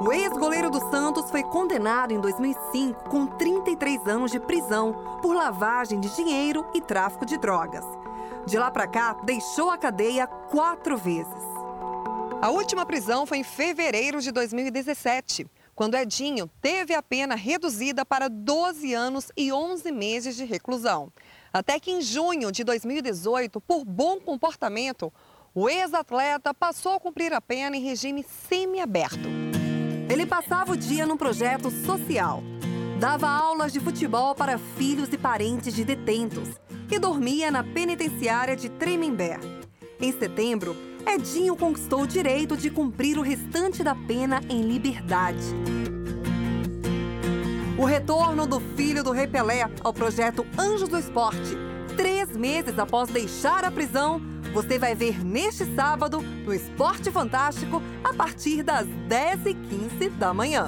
O 0.00 0.12
ex-goleiro 0.12 0.70
do 0.70 0.80
Santos 0.90 1.30
foi 1.30 1.42
condenado 1.42 2.12
em 2.12 2.20
2005 2.20 3.10
com 3.10 3.26
33 3.26 4.06
anos 4.06 4.30
de 4.30 4.40
prisão 4.40 5.18
por 5.20 5.36
lavagem 5.36 6.00
de 6.00 6.08
dinheiro 6.16 6.66
e 6.74 6.80
tráfico 6.80 7.26
de 7.26 7.36
drogas. 7.36 7.84
De 8.46 8.56
lá 8.56 8.70
para 8.70 8.86
cá, 8.86 9.12
deixou 9.24 9.70
a 9.70 9.76
cadeia 9.76 10.26
quatro 10.26 10.96
vezes. 10.96 11.44
A 12.40 12.48
última 12.48 12.86
prisão 12.86 13.26
foi 13.26 13.38
em 13.38 13.44
fevereiro 13.44 14.22
de 14.22 14.32
2017, 14.32 15.46
quando 15.74 15.94
Edinho 15.94 16.50
teve 16.62 16.94
a 16.94 17.02
pena 17.02 17.34
reduzida 17.34 18.04
para 18.04 18.28
12 18.28 18.94
anos 18.94 19.30
e 19.36 19.52
11 19.52 19.92
meses 19.92 20.34
de 20.34 20.44
reclusão. 20.46 21.12
Até 21.52 21.80
que 21.80 21.90
em 21.90 22.00
junho 22.00 22.52
de 22.52 22.62
2018, 22.62 23.60
por 23.60 23.84
bom 23.84 24.20
comportamento, 24.20 25.12
o 25.54 25.68
ex-atleta 25.68 26.54
passou 26.54 26.94
a 26.94 27.00
cumprir 27.00 27.32
a 27.32 27.40
pena 27.40 27.76
em 27.76 27.82
regime 27.82 28.24
semiaberto. 28.48 29.28
Ele 30.08 30.24
passava 30.26 30.72
o 30.72 30.76
dia 30.76 31.06
num 31.06 31.16
projeto 31.16 31.70
social. 31.70 32.42
Dava 33.00 33.28
aulas 33.28 33.72
de 33.72 33.80
futebol 33.80 34.34
para 34.34 34.58
filhos 34.58 35.08
e 35.12 35.18
parentes 35.18 35.74
de 35.74 35.84
detentos 35.84 36.48
e 36.90 36.98
dormia 36.98 37.50
na 37.50 37.64
penitenciária 37.64 38.54
de 38.54 38.68
Tremembé. 38.68 39.38
Em 40.00 40.12
setembro, 40.12 40.76
Edinho 41.06 41.56
conquistou 41.56 42.02
o 42.02 42.06
direito 42.06 42.56
de 42.56 42.70
cumprir 42.70 43.18
o 43.18 43.22
restante 43.22 43.82
da 43.82 43.94
pena 43.94 44.40
em 44.48 44.62
liberdade. 44.62 45.44
O 47.80 47.86
retorno 47.86 48.46
do 48.46 48.60
filho 48.60 49.02
do 49.02 49.10
Rei 49.10 49.26
Pelé 49.26 49.66
ao 49.82 49.90
projeto 49.90 50.46
Anjos 50.58 50.86
do 50.86 50.98
Esporte, 50.98 51.56
três 51.96 52.28
meses 52.36 52.78
após 52.78 53.08
deixar 53.08 53.64
a 53.64 53.70
prisão, 53.70 54.20
você 54.52 54.78
vai 54.78 54.94
ver 54.94 55.24
neste 55.24 55.64
sábado 55.74 56.20
no 56.20 56.52
Esporte 56.52 57.10
Fantástico 57.10 57.82
a 58.04 58.12
partir 58.12 58.62
das 58.62 58.86
10h15 59.08 60.10
da 60.10 60.34
manhã. 60.34 60.66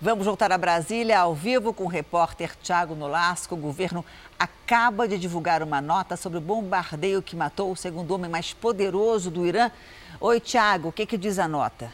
Vamos 0.00 0.26
voltar 0.26 0.52
a 0.52 0.58
Brasília 0.58 1.18
ao 1.18 1.34
vivo 1.34 1.74
com 1.74 1.82
o 1.82 1.88
repórter 1.88 2.54
Tiago 2.62 2.94
Nolasco. 2.94 3.56
O 3.56 3.58
governo 3.58 4.04
acaba 4.38 5.08
de 5.08 5.18
divulgar 5.18 5.60
uma 5.60 5.80
nota 5.80 6.16
sobre 6.16 6.38
o 6.38 6.40
bombardeio 6.40 7.20
que 7.20 7.34
matou 7.34 7.72
o 7.72 7.76
segundo 7.76 8.14
homem 8.14 8.30
mais 8.30 8.52
poderoso 8.52 9.28
do 9.28 9.44
Irã. 9.44 9.72
Oi, 10.20 10.38
Tiago, 10.38 10.90
o 10.90 10.92
que, 10.92 11.04
que 11.04 11.18
diz 11.18 11.40
a 11.40 11.48
nota? 11.48 11.90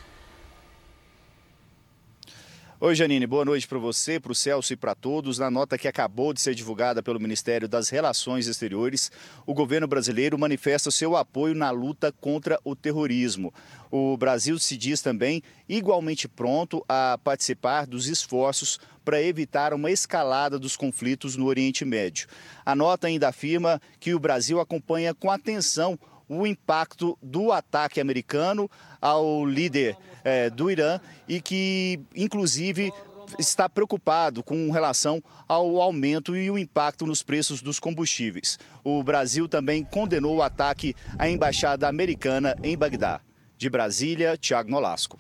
Oi, 2.80 2.92
Janine, 2.96 3.24
boa 3.24 3.44
noite 3.44 3.68
para 3.68 3.78
você, 3.78 4.18
para 4.18 4.32
o 4.32 4.34
Celso 4.34 4.72
e 4.72 4.76
para 4.76 4.96
todos. 4.96 5.38
Na 5.38 5.48
nota 5.48 5.78
que 5.78 5.87
acabou 5.87 6.34
de 6.34 6.40
ser 6.40 6.56
divulgada 6.56 7.04
pelo 7.04 7.20
Ministério 7.20 7.68
das 7.68 7.88
Relações 7.88 8.48
Exteriores, 8.48 9.12
o 9.46 9.54
governo 9.54 9.87
brasileiro 9.87 10.37
manifesta 10.37 10.90
seu 10.90 11.16
apoio 11.16 11.54
na 11.54 11.70
luta 11.70 12.10
contra 12.10 12.58
o 12.64 12.74
terrorismo. 12.74 13.54
O 13.92 14.16
Brasil 14.16 14.58
se 14.58 14.76
diz 14.76 15.00
também 15.00 15.40
igualmente 15.68 16.26
pronto 16.26 16.84
a 16.88 17.16
participar 17.22 17.87
dos 17.87 18.08
esforços 18.08 18.80
para 19.04 19.22
evitar 19.22 19.72
uma 19.72 19.92
escalada 19.92 20.58
dos 20.58 20.76
conflitos 20.76 21.37
no 21.37 21.46
Oriente 21.46 21.84
Médio. 21.84 22.26
A 22.66 22.74
nota 22.74 23.06
ainda 23.06 23.28
afirma 23.28 23.80
que 24.00 24.14
o 24.14 24.18
Brasil 24.18 24.58
acompanha 24.58 25.14
com 25.14 25.30
atenção 25.30 25.96
o 26.28 26.46
impacto 26.46 27.18
do 27.22 27.52
ataque 27.52 28.00
americano 28.00 28.70
ao 29.00 29.44
líder 29.44 29.96
é, 30.22 30.48
do 30.50 30.70
Irã 30.70 31.00
e 31.28 31.40
que, 31.40 32.00
inclusive, 32.14 32.92
está 33.38 33.68
preocupado 33.68 34.42
com 34.42 34.70
relação 34.70 35.22
ao 35.48 35.80
aumento 35.80 36.37
e 36.37 36.50
o 36.50 36.58
impacto 36.58 37.06
nos 37.06 37.22
preços 37.22 37.60
dos 37.60 37.78
combustíveis. 37.78 38.58
O 38.82 39.02
Brasil 39.02 39.48
também 39.48 39.84
condenou 39.84 40.37
o 40.37 40.42
ataque 40.42 40.94
à 41.18 41.28
embaixada 41.28 41.88
americana 41.88 42.56
em 42.62 42.76
Bagdá. 42.76 43.20
De 43.56 43.70
Brasília, 43.70 44.37
Tiago 44.37 44.70
Nolasco. 44.70 45.18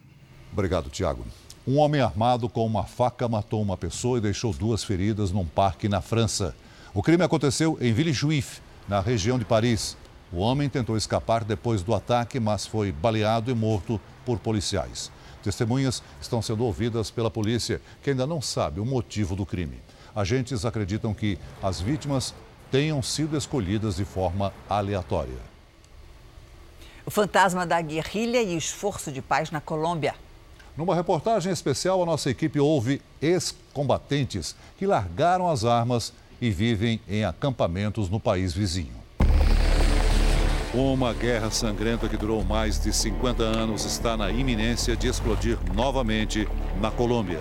Obrigado, 0.52 0.90
Tiago. 0.90 1.24
Um 1.66 1.78
homem 1.78 2.00
armado 2.00 2.48
com 2.48 2.66
uma 2.66 2.84
faca 2.84 3.26
matou 3.26 3.62
uma 3.62 3.76
pessoa 3.76 4.18
e 4.18 4.20
deixou 4.20 4.52
duas 4.52 4.84
feridas 4.84 5.32
num 5.32 5.46
parque 5.46 5.88
na 5.88 6.00
França. 6.00 6.54
O 6.92 7.02
crime 7.02 7.24
aconteceu 7.24 7.78
em 7.80 7.92
Villejuif, 7.92 8.60
na 8.86 9.00
região 9.00 9.38
de 9.38 9.44
Paris. 9.44 9.96
O 10.34 10.38
homem 10.38 10.68
tentou 10.68 10.96
escapar 10.96 11.44
depois 11.44 11.84
do 11.84 11.94
ataque, 11.94 12.40
mas 12.40 12.66
foi 12.66 12.90
baleado 12.90 13.52
e 13.52 13.54
morto 13.54 14.00
por 14.26 14.40
policiais. 14.40 15.08
Testemunhas 15.44 16.02
estão 16.20 16.42
sendo 16.42 16.64
ouvidas 16.64 17.08
pela 17.08 17.30
polícia, 17.30 17.80
que 18.02 18.10
ainda 18.10 18.26
não 18.26 18.42
sabe 18.42 18.80
o 18.80 18.84
motivo 18.84 19.36
do 19.36 19.46
crime. 19.46 19.80
Agentes 20.12 20.64
acreditam 20.64 21.14
que 21.14 21.38
as 21.62 21.80
vítimas 21.80 22.34
tenham 22.68 23.00
sido 23.00 23.36
escolhidas 23.36 23.94
de 23.94 24.04
forma 24.04 24.52
aleatória. 24.68 25.38
O 27.06 27.12
fantasma 27.12 27.64
da 27.64 27.80
guerrilha 27.80 28.42
e 28.42 28.56
esforço 28.56 29.12
de 29.12 29.22
paz 29.22 29.52
na 29.52 29.60
Colômbia. 29.60 30.16
Numa 30.76 30.96
reportagem 30.96 31.52
especial, 31.52 32.02
a 32.02 32.06
nossa 32.06 32.28
equipe 32.28 32.58
ouve 32.58 33.00
ex-combatentes 33.22 34.56
que 34.76 34.84
largaram 34.84 35.48
as 35.48 35.64
armas 35.64 36.12
e 36.40 36.50
vivem 36.50 37.00
em 37.06 37.24
acampamentos 37.24 38.10
no 38.10 38.18
país 38.18 38.52
vizinho. 38.52 39.03
Uma 40.74 41.14
guerra 41.14 41.52
sangrenta 41.52 42.08
que 42.08 42.16
durou 42.16 42.42
mais 42.42 42.80
de 42.80 42.92
50 42.92 43.44
anos 43.44 43.84
está 43.84 44.16
na 44.16 44.32
iminência 44.32 44.96
de 44.96 45.06
explodir 45.06 45.56
novamente 45.72 46.48
na 46.80 46.90
Colômbia. 46.90 47.38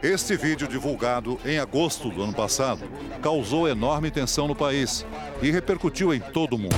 Este 0.00 0.36
vídeo, 0.36 0.68
divulgado 0.68 1.36
em 1.44 1.58
agosto 1.58 2.10
do 2.10 2.22
ano 2.22 2.32
passado, 2.32 2.88
causou 3.20 3.68
enorme 3.68 4.08
tensão 4.08 4.46
no 4.46 4.54
país 4.54 5.04
e 5.42 5.50
repercutiu 5.50 6.14
em 6.14 6.20
todo 6.20 6.54
o 6.54 6.58
mundo. 6.58 6.76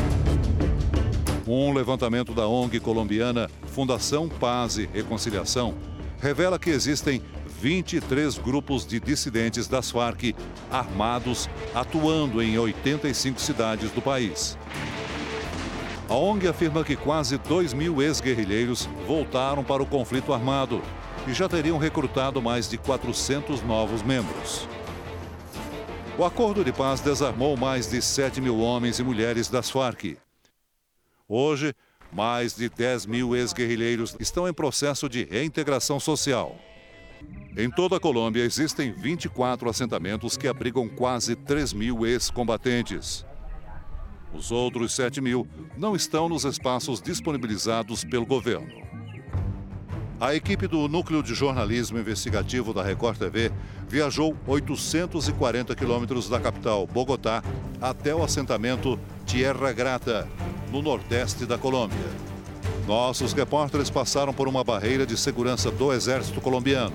Um 1.46 1.74
levantamento 1.74 2.32
da 2.32 2.48
ONG 2.48 2.80
colombiana 2.80 3.50
Fundação 3.66 4.30
Paz 4.30 4.78
e 4.78 4.88
Reconciliação 4.90 5.74
revela 6.22 6.58
que 6.58 6.70
existem 6.70 7.20
23 7.62 8.38
grupos 8.38 8.84
de 8.84 8.98
dissidentes 8.98 9.68
das 9.68 9.88
Farc 9.88 10.34
armados 10.68 11.48
atuando 11.72 12.42
em 12.42 12.58
85 12.58 13.40
cidades 13.40 13.92
do 13.92 14.02
país. 14.02 14.58
A 16.08 16.14
ONG 16.14 16.48
afirma 16.48 16.82
que 16.82 16.96
quase 16.96 17.38
2 17.38 17.72
mil 17.72 18.02
ex-guerrilheiros 18.02 18.88
voltaram 19.06 19.62
para 19.62 19.80
o 19.80 19.86
conflito 19.86 20.32
armado 20.32 20.82
e 21.24 21.32
já 21.32 21.48
teriam 21.48 21.78
recrutado 21.78 22.42
mais 22.42 22.68
de 22.68 22.76
400 22.76 23.62
novos 23.62 24.02
membros. 24.02 24.66
O 26.18 26.24
acordo 26.24 26.64
de 26.64 26.72
paz 26.72 27.00
desarmou 27.00 27.56
mais 27.56 27.88
de 27.88 28.02
7 28.02 28.40
mil 28.40 28.58
homens 28.58 28.98
e 28.98 29.04
mulheres 29.04 29.48
das 29.48 29.70
Farc. 29.70 30.18
Hoje, 31.28 31.72
mais 32.12 32.56
de 32.56 32.68
10 32.68 33.06
mil 33.06 33.36
ex-guerrilheiros 33.36 34.16
estão 34.18 34.48
em 34.48 34.52
processo 34.52 35.08
de 35.08 35.22
reintegração 35.22 36.00
social. 36.00 36.58
Em 37.56 37.70
toda 37.70 37.96
a 37.96 38.00
Colômbia 38.00 38.42
existem 38.42 38.92
24 38.92 39.68
assentamentos 39.68 40.36
que 40.36 40.48
abrigam 40.48 40.88
quase 40.88 41.36
3 41.36 41.74
mil 41.74 42.06
ex-combatentes. 42.06 43.26
Os 44.32 44.50
outros 44.50 44.94
7 44.94 45.20
mil 45.20 45.46
não 45.76 45.94
estão 45.94 46.28
nos 46.28 46.44
espaços 46.44 47.02
disponibilizados 47.02 48.04
pelo 48.04 48.24
governo. 48.24 48.82
A 50.18 50.34
equipe 50.34 50.66
do 50.66 50.88
Núcleo 50.88 51.22
de 51.22 51.34
Jornalismo 51.34 51.98
Investigativo 51.98 52.72
da 52.72 52.82
Record 52.82 53.18
TV 53.18 53.50
viajou 53.88 54.36
840 54.46 55.74
quilômetros 55.74 56.28
da 56.28 56.40
capital, 56.40 56.86
Bogotá, 56.86 57.42
até 57.80 58.14
o 58.14 58.22
assentamento 58.22 58.98
Tierra 59.26 59.72
Grata, 59.72 60.28
no 60.70 60.80
nordeste 60.80 61.44
da 61.44 61.58
Colômbia. 61.58 62.31
Nossos 62.86 63.32
repórteres 63.32 63.90
passaram 63.90 64.32
por 64.32 64.48
uma 64.48 64.64
barreira 64.64 65.06
de 65.06 65.16
segurança 65.16 65.70
do 65.70 65.92
exército 65.92 66.40
colombiano 66.40 66.94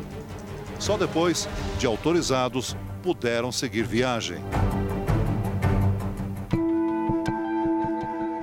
só 0.79 0.97
depois 0.97 1.47
de 1.77 1.85
autorizados 1.85 2.75
puderam 3.01 3.51
seguir 3.51 3.83
viagem. 3.83 4.37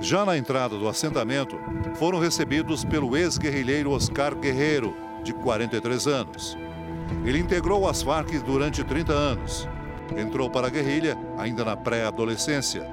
Já 0.01 0.25
na 0.25 0.37
entrada 0.37 0.77
do 0.77 0.87
assentamento, 0.87 1.57
foram 1.95 2.19
recebidos 2.19 2.85
pelo 2.85 3.17
ex-guerrilheiro 3.17 3.91
Oscar 3.91 4.35
Guerreiro, 4.35 4.95
de 5.23 5.33
43 5.33 6.07
anos. 6.07 6.57
Ele 7.25 7.39
integrou 7.39 7.87
as 7.87 8.03
Farc 8.03 8.31
durante 8.39 8.83
30 8.83 9.13
anos 9.13 9.67
Entrou 10.15 10.49
para 10.49 10.67
a 10.67 10.69
guerrilha 10.69 11.17
ainda 11.37 11.63
na 11.65 11.75
pré-adolescência. 11.75 12.91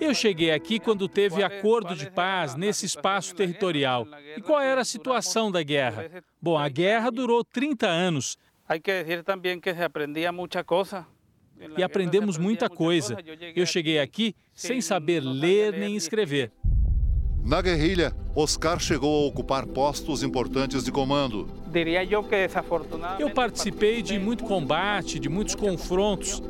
Eu 0.00 0.14
cheguei 0.14 0.50
aqui 0.50 0.78
quando 0.78 1.08
teve 1.08 1.42
acordo 1.42 1.94
de 1.94 2.10
paz 2.10 2.54
nesse 2.54 2.86
espaço 2.86 3.34
territorial. 3.34 4.06
E 4.36 4.40
qual 4.40 4.60
era 4.60 4.80
a 4.80 4.84
situação 4.84 5.50
da 5.50 5.62
guerra? 5.62 6.10
Bom, 6.40 6.58
a 6.58 6.68
guerra 6.68 7.10
durou 7.10 7.44
30 7.44 7.86
anos. 7.86 8.38
E 11.76 11.82
aprendemos 11.82 12.36
muita 12.36 12.68
coisa. 12.68 13.16
Eu 13.54 13.64
cheguei 13.64 13.98
aqui 13.98 14.34
sem 14.52 14.80
saber 14.80 15.20
ler 15.20 15.72
nem 15.72 15.96
escrever. 15.96 16.52
Na 17.44 17.60
guerrilha, 17.60 18.10
Oscar 18.34 18.80
chegou 18.80 19.22
a 19.22 19.28
ocupar 19.28 19.66
postos 19.66 20.22
importantes 20.22 20.82
de 20.82 20.90
comando. 20.90 21.46
Eu 23.18 23.28
participei 23.28 24.00
de 24.00 24.18
muito 24.18 24.44
combate, 24.44 25.18
de 25.18 25.28
muitos 25.28 25.54
confrontos. 25.54 26.42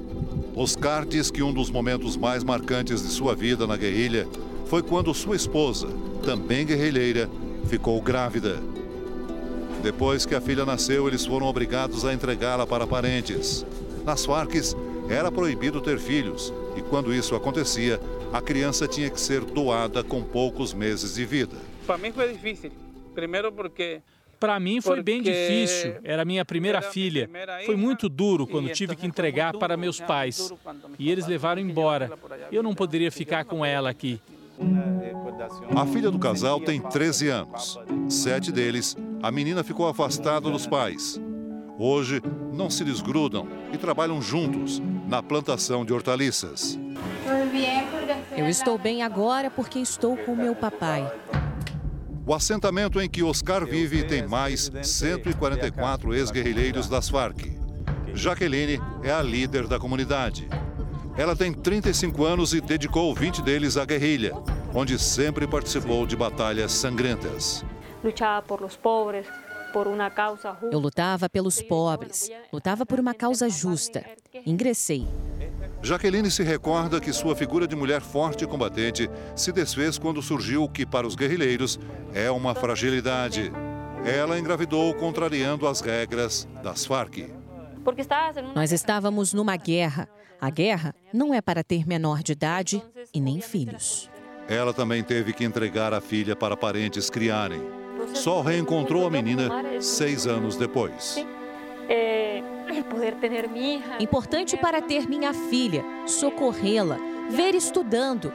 Oscar 0.55 1.05
diz 1.05 1.33
que 1.33 1.43
um 1.43 1.53
dos 1.53 1.69
momentos 1.69 2.17
mais 2.17 2.45
marcantes 2.45 3.03
de 3.03 3.09
sua 3.09 3.35
vida 3.35 3.67
na 3.67 3.77
guerrilha 3.77 4.29
foi 4.67 4.85
quando 4.85 5.13
sua 5.13 5.35
esposa, 5.35 5.89
também 6.25 6.65
guerrilheira, 6.65 7.29
ficou 7.67 8.01
grávida. 8.01 8.63
Depois 9.83 10.25
que 10.25 10.37
a 10.37 10.41
filha 10.41 10.65
nasceu, 10.65 11.09
eles 11.09 11.27
foram 11.27 11.47
obrigados 11.47 12.05
a 12.05 12.15
entregá-la 12.15 12.69
para 12.69 12.87
parentes. 12.87 13.67
Nas 14.05 14.25
Farcs, 14.25 14.77
era 15.09 15.33
proibido 15.33 15.81
ter 15.81 15.99
filhos, 15.99 16.55
e 16.77 16.83
quando 16.83 17.13
isso 17.13 17.35
acontecia, 17.35 18.01
a 18.35 18.43
criança 18.43 18.89
tinha 18.89 19.09
que 19.09 19.21
ser 19.21 19.45
doada 19.45 20.03
com 20.03 20.21
poucos 20.21 20.75
meses 20.75 21.15
de 21.15 21.25
vida. 21.25 21.57
Para 21.87 21.97
mim 21.97 22.11
foi 22.11 22.33
difícil. 22.33 22.73
Primeiro 23.15 23.53
porque 23.53 24.03
para 24.41 24.59
mim 24.59 24.81
foi 24.81 25.01
bem 25.05 25.23
difícil. 25.23 25.99
Era 26.03 26.25
minha 26.25 26.45
primeira 26.45 26.83
filha. 26.83 27.31
Foi 27.65 27.77
muito 27.77 28.09
duro 28.09 28.45
quando 28.45 28.69
tive 28.71 28.97
que 28.97 29.07
entregar 29.07 29.57
para 29.57 29.77
meus 29.77 30.01
pais. 30.01 30.53
E 30.99 31.13
eles 31.13 31.29
levaram 31.29 31.63
embora. 31.63 32.11
Eu 32.51 32.61
não 32.61 32.75
poderia 32.75 33.13
ficar 33.13 33.45
com 33.45 33.65
ela 33.65 33.89
aqui. 33.89 34.21
A 35.77 35.87
filha 35.87 36.11
do 36.11 36.19
casal 36.19 36.59
tem 36.59 36.81
13 36.81 37.29
anos. 37.29 37.79
Sete 38.09 38.51
deles, 38.51 38.97
a 39.23 39.31
menina 39.31 39.63
ficou 39.63 39.87
afastada 39.87 40.51
dos 40.51 40.67
pais. 40.67 41.21
Hoje, 41.79 42.21
não 42.53 42.69
se 42.69 42.85
desgrudam 42.85 43.47
e 43.73 43.79
trabalham 43.79 44.21
juntos 44.21 44.83
na 45.07 45.23
plantação 45.23 45.85
de 45.85 45.93
hortaliças. 45.93 46.77
Eu 48.37 48.49
estou 48.49 48.77
bem 48.77 49.03
agora 49.03 49.51
porque 49.51 49.79
estou 49.79 50.17
com 50.17 50.35
meu 50.35 50.55
papai. 50.55 51.11
O 52.27 52.35
assentamento 52.35 53.01
em 53.01 53.09
que 53.09 53.23
Oscar 53.23 53.67
vive 53.67 54.03
tem 54.03 54.27
mais 54.27 54.71
144 54.83 56.15
ex-guerrilheiros 56.15 56.89
das 56.89 57.09
Farc. 57.09 57.53
Jaqueline 58.15 58.81
é 59.03 59.13
a 59.13 59.21
líder 59.21 59.67
da 59.67 59.79
comunidade. 59.79 60.49
Ela 61.17 61.37
tem 61.37 61.53
35 61.53 62.25
anos 62.25 62.55
e 62.55 62.61
dedicou 62.61 63.15
20 63.15 63.43
deles 63.43 63.77
à 63.77 63.85
guerrilha, 63.85 64.33
onde 64.75 64.99
sempre 64.99 65.47
participou 65.47 66.07
de 66.07 66.17
batalhas 66.17 66.73
sangrentas. 66.73 67.65
Eu 70.71 70.79
lutava 70.79 71.29
pelos 71.29 71.61
pobres, 71.63 72.31
lutava 72.53 72.87
por 72.87 73.01
uma 73.01 73.15
causa 73.15 73.49
justa. 73.49 74.05
Ingressei. 74.47 75.07
Jaqueline 75.83 76.31
se 76.31 76.43
recorda 76.43 77.01
que 77.01 77.13
sua 77.13 77.37
figura 77.37 77.67
de 77.67 77.77
mulher 77.77 78.01
forte 78.01 78.45
e 78.45 78.47
combatente 78.47 79.11
se 79.37 79.53
desfez 79.53 79.99
quando 79.99 80.23
surgiu 80.23 80.65
o 80.65 80.69
que, 80.69 80.87
para 80.87 81.07
os 81.07 81.15
guerrilheiros, 81.15 81.79
é 82.15 82.31
uma 82.31 82.55
fragilidade. 82.55 83.53
Ela 84.05 84.39
engravidou 84.39 84.95
contrariando 84.95 85.67
as 85.67 85.81
regras 85.81 86.49
das 86.63 86.87
Farc. 86.87 87.31
Nós 88.55 88.73
estávamos 88.73 89.35
numa 89.35 89.57
guerra. 89.57 90.09
A 90.41 90.51
guerra 90.51 90.95
não 91.13 91.35
é 91.35 91.41
para 91.41 91.63
ter 91.63 91.87
menor 91.87 92.23
de 92.23 92.33
idade 92.33 92.83
e 93.13 93.21
nem 93.21 93.41
filhos. 93.41 94.11
Ela 94.49 94.73
também 94.73 95.03
teve 95.03 95.33
que 95.33 95.45
entregar 95.45 95.93
a 95.93 96.01
filha 96.01 96.35
para 96.35 96.57
parentes 96.57 97.09
criarem. 97.11 97.84
Só 98.13 98.41
reencontrou 98.41 99.07
a 99.07 99.11
menina 99.11 99.49
seis 99.81 100.27
anos 100.27 100.57
depois. 100.57 101.25
É, 101.89 102.43
Importante 104.01 104.57
para 104.57 104.81
ter 104.83 105.09
minha 105.09 105.33
filha, 105.33 105.85
socorrê-la, 106.07 106.99
ver 107.31 107.55
estudando. 107.55 108.33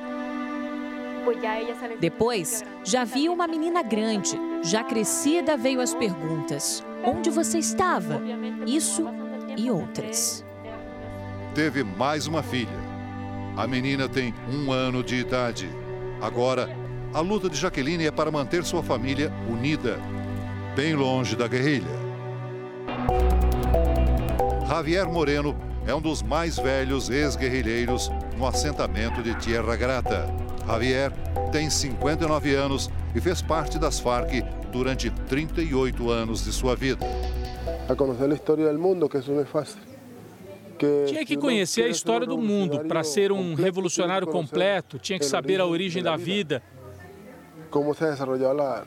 Depois, 1.99 2.63
já 2.83 3.03
vi 3.03 3.27
uma 3.27 3.47
menina 3.47 3.83
grande, 3.83 4.39
já 4.63 4.83
crescida 4.83 5.57
veio 5.57 5.81
as 5.81 5.93
perguntas: 5.93 6.83
onde 7.03 7.29
você 7.29 7.59
estava? 7.59 8.21
Isso 8.65 9.05
e 9.57 9.69
outras. 9.69 10.45
Teve 11.53 11.83
mais 11.83 12.27
uma 12.27 12.41
filha. 12.41 12.89
A 13.57 13.67
menina 13.67 14.07
tem 14.07 14.33
um 14.49 14.71
ano 14.71 15.03
de 15.03 15.15
idade. 15.15 15.69
Agora, 16.21 16.69
a 17.13 17.21
luta 17.21 17.49
de 17.49 17.57
Jaqueline 17.57 18.05
é 18.05 18.11
para 18.11 18.31
manter 18.31 18.63
sua 18.63 18.83
família 18.83 19.31
unida, 19.49 19.99
bem 20.75 20.95
longe 20.95 21.35
da 21.35 21.47
guerrilha. 21.47 21.99
Javier 24.67 25.07
Moreno 25.07 25.55
é 25.87 25.93
um 25.93 26.01
dos 26.01 26.21
mais 26.21 26.57
velhos 26.57 27.09
ex-guerrilheiros 27.09 28.11
no 28.37 28.45
assentamento 28.45 29.23
de 29.23 29.33
Tierra 29.35 29.75
Grata. 29.75 30.27
Javier 30.67 31.11
tem 31.51 31.69
59 31.69 32.53
anos 32.53 32.89
e 33.15 33.19
fez 33.19 33.41
parte 33.41 33.79
das 33.79 33.99
Farc 33.99 34.43
durante 34.71 35.09
38 35.09 36.11
anos 36.11 36.45
de 36.45 36.51
sua 36.51 36.75
vida. 36.75 37.03
A 37.89 37.95
conhecer 37.95 38.29
a 38.31 38.33
história 38.35 38.71
do 38.71 38.79
mundo, 38.79 39.09
que 39.09 39.17
isso 39.17 39.31
não 39.31 39.41
é 39.41 39.45
fácil. 39.45 39.79
Tinha 41.07 41.25
que 41.25 41.35
conhecer 41.35 41.83
a 41.83 41.89
história 41.89 42.25
do 42.25 42.37
mundo 42.37 42.85
para 42.85 43.03
ser 43.03 43.31
um 43.31 43.55
revolucionário 43.55 44.27
completo, 44.27 44.97
tinha 44.97 45.19
que 45.19 45.25
saber 45.25 45.59
a 45.59 45.65
origem 45.65 46.01
da 46.01 46.15
vida, 46.15 46.63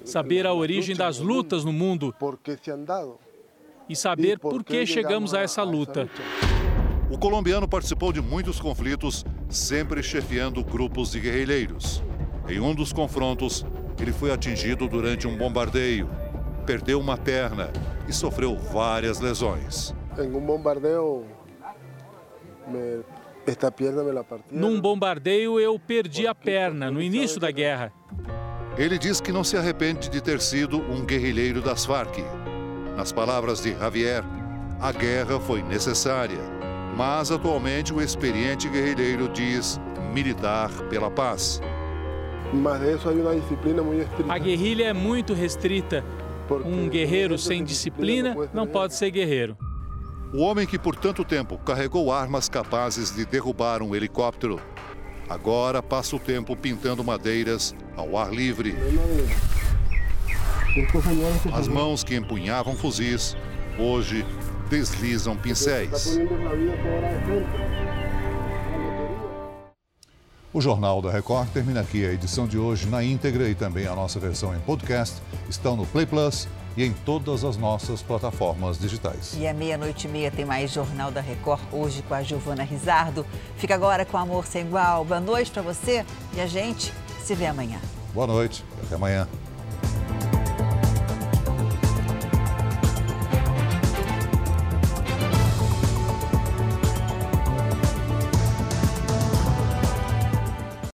saber 0.05 0.47
a 0.47 0.53
origem 0.53 0.97
das 0.97 1.19
lutas 1.19 1.65
no 1.65 1.73
mundo 1.73 2.15
e 3.89 3.97
saber 3.97 4.39
por 4.39 4.65
que 4.65 4.87
chegamos 4.87 5.35
a 5.35 5.41
essa 5.41 5.63
luta. 5.63 6.09
O 7.11 7.19
colombiano 7.19 7.69
participou 7.69 8.13
de 8.13 8.23
muitos 8.23 8.59
conflitos, 8.59 9.25
sempre 9.49 10.03
chefiando 10.03 10.65
grupos 10.65 11.13
de 11.13 11.21
guerrilheiros. 11.21 12.03
Em 12.49 12.59
um 12.59 12.75
dos 12.75 12.93
confrontos, 12.93 13.67
ele 14.01 14.13
foi 14.13 14.33
atingido 14.33 14.89
durante 14.89 15.29
um 15.29 15.37
bombardeio, 15.37 16.09
perdeu 16.65 16.99
uma 16.99 17.19
perna 17.19 17.71
e 18.09 18.13
sofreu 18.13 18.57
várias 18.57 19.21
lesões. 19.21 19.95
Em 20.19 20.35
um 20.35 20.41
bombardeio, 20.41 21.27
esta 23.47 23.71
perna 23.71 24.03
me 24.03 24.13
la 24.13 24.25
Num 24.51 24.81
bombardeio, 24.81 25.61
eu 25.61 25.79
perdi 25.79 26.27
a 26.27 26.35
perna 26.35 26.91
no 26.91 27.03
início 27.03 27.39
da 27.39 27.51
guerra. 27.51 27.93
Ele 28.77 28.99
diz 28.99 29.21
que 29.21 29.33
não 29.33 29.45
se 29.45 29.57
arrepende 29.57 30.09
de 30.09 30.21
ter 30.21 30.41
sido 30.41 30.79
um 30.79 31.05
guerrilheiro 31.05 31.61
das 31.61 31.85
Farc 31.85 32.19
nas 32.97 33.11
palavras 33.11 33.63
de 33.63 33.73
Javier, 33.73 34.23
a 34.79 34.93
guerra 34.93 35.41
foi 35.41 35.63
necessária, 35.63 36.39
mas 36.97 37.31
atualmente 37.31 37.93
o 37.93 38.03
experiente 38.03 38.69
guerrilheiro 38.69 39.29
diz 39.29 39.81
militar 40.13 40.71
pela 40.91 41.11
paz. 41.11 41.61
A 44.29 44.39
guerrilha 44.39 44.85
é 44.85 44.93
muito 44.93 45.33
restrita. 45.33 46.05
Um 46.67 46.87
guerreiro 46.89 47.39
sem 47.39 47.65
disciplina 47.65 48.37
não 48.53 48.67
pode 48.67 48.95
ser 48.95 49.11
guerreiro. 49.11 49.57
O 50.35 50.43
homem 50.43 50.67
que 50.67 50.79
por 50.79 50.95
tanto 50.95 51.25
tempo 51.25 51.57
carregou 51.59 52.13
armas 52.13 52.49
capazes 52.49 53.15
de 53.15 53.25
derrubar 53.25 53.83
um 53.83 53.95
helicóptero, 53.95 54.61
agora 55.29 55.83
passa 55.83 56.17
o 56.17 56.19
tempo 56.19 56.57
pintando 56.57 57.03
madeiras 57.03 57.75
ao 57.97 58.17
ar 58.17 58.33
livre. 58.33 58.75
As 61.53 61.69
mãos 61.69 62.03
que 62.03 62.15
empunhavam 62.15 62.75
fuzis, 62.75 63.37
hoje 63.79 64.25
deslizam 64.71 65.37
pincéis. 65.37 66.19
O 70.55 70.61
Jornal 70.61 71.01
da 71.01 71.11
Record 71.11 71.49
termina 71.49 71.81
aqui. 71.81 72.05
A 72.05 72.13
edição 72.13 72.47
de 72.47 72.59
hoje 72.59 72.87
na 72.87 73.03
íntegra 73.03 73.49
e 73.49 73.55
também 73.55 73.87
a 73.87 73.95
nossa 73.95 74.21
versão 74.21 74.55
em 74.55 74.61
podcast 74.61 75.21
estão 75.49 75.77
no 75.77 75.87
Play 75.87 76.05
Plus 76.05 76.47
e 76.77 76.85
em 76.85 76.93
todas 76.93 77.45
as 77.45 77.57
nossas 77.57 78.03
plataformas 78.03 78.79
digitais. 78.79 79.37
E 79.39 79.47
à 79.47 79.55
meia-noite 79.55 80.07
e 80.07 80.11
meia 80.11 80.31
tem 80.31 80.45
mais 80.45 80.71
Jornal 80.71 81.11
da 81.11 81.21
Record, 81.21 81.61
hoje 81.73 82.03
com 82.03 82.15
a 82.15 82.23
Giovana 82.23 82.63
Rizardo. 82.63 83.27
Fica 83.57 83.75
agora 83.75 84.05
com 84.05 84.17
Amor 84.17 84.47
Sem 84.47 84.63
Igual. 84.63 85.05
Boa 85.05 85.21
noite 85.21 85.51
para 85.51 85.63
você 85.63 86.05
e 86.35 86.41
a 86.41 86.47
gente 86.47 86.93
se 87.23 87.35
vê 87.35 87.47
amanhã. 87.47 87.79
Boa 88.15 88.27
noite 88.27 88.65
e 88.79 88.87
até 88.87 88.95
amanhã. 88.95 89.29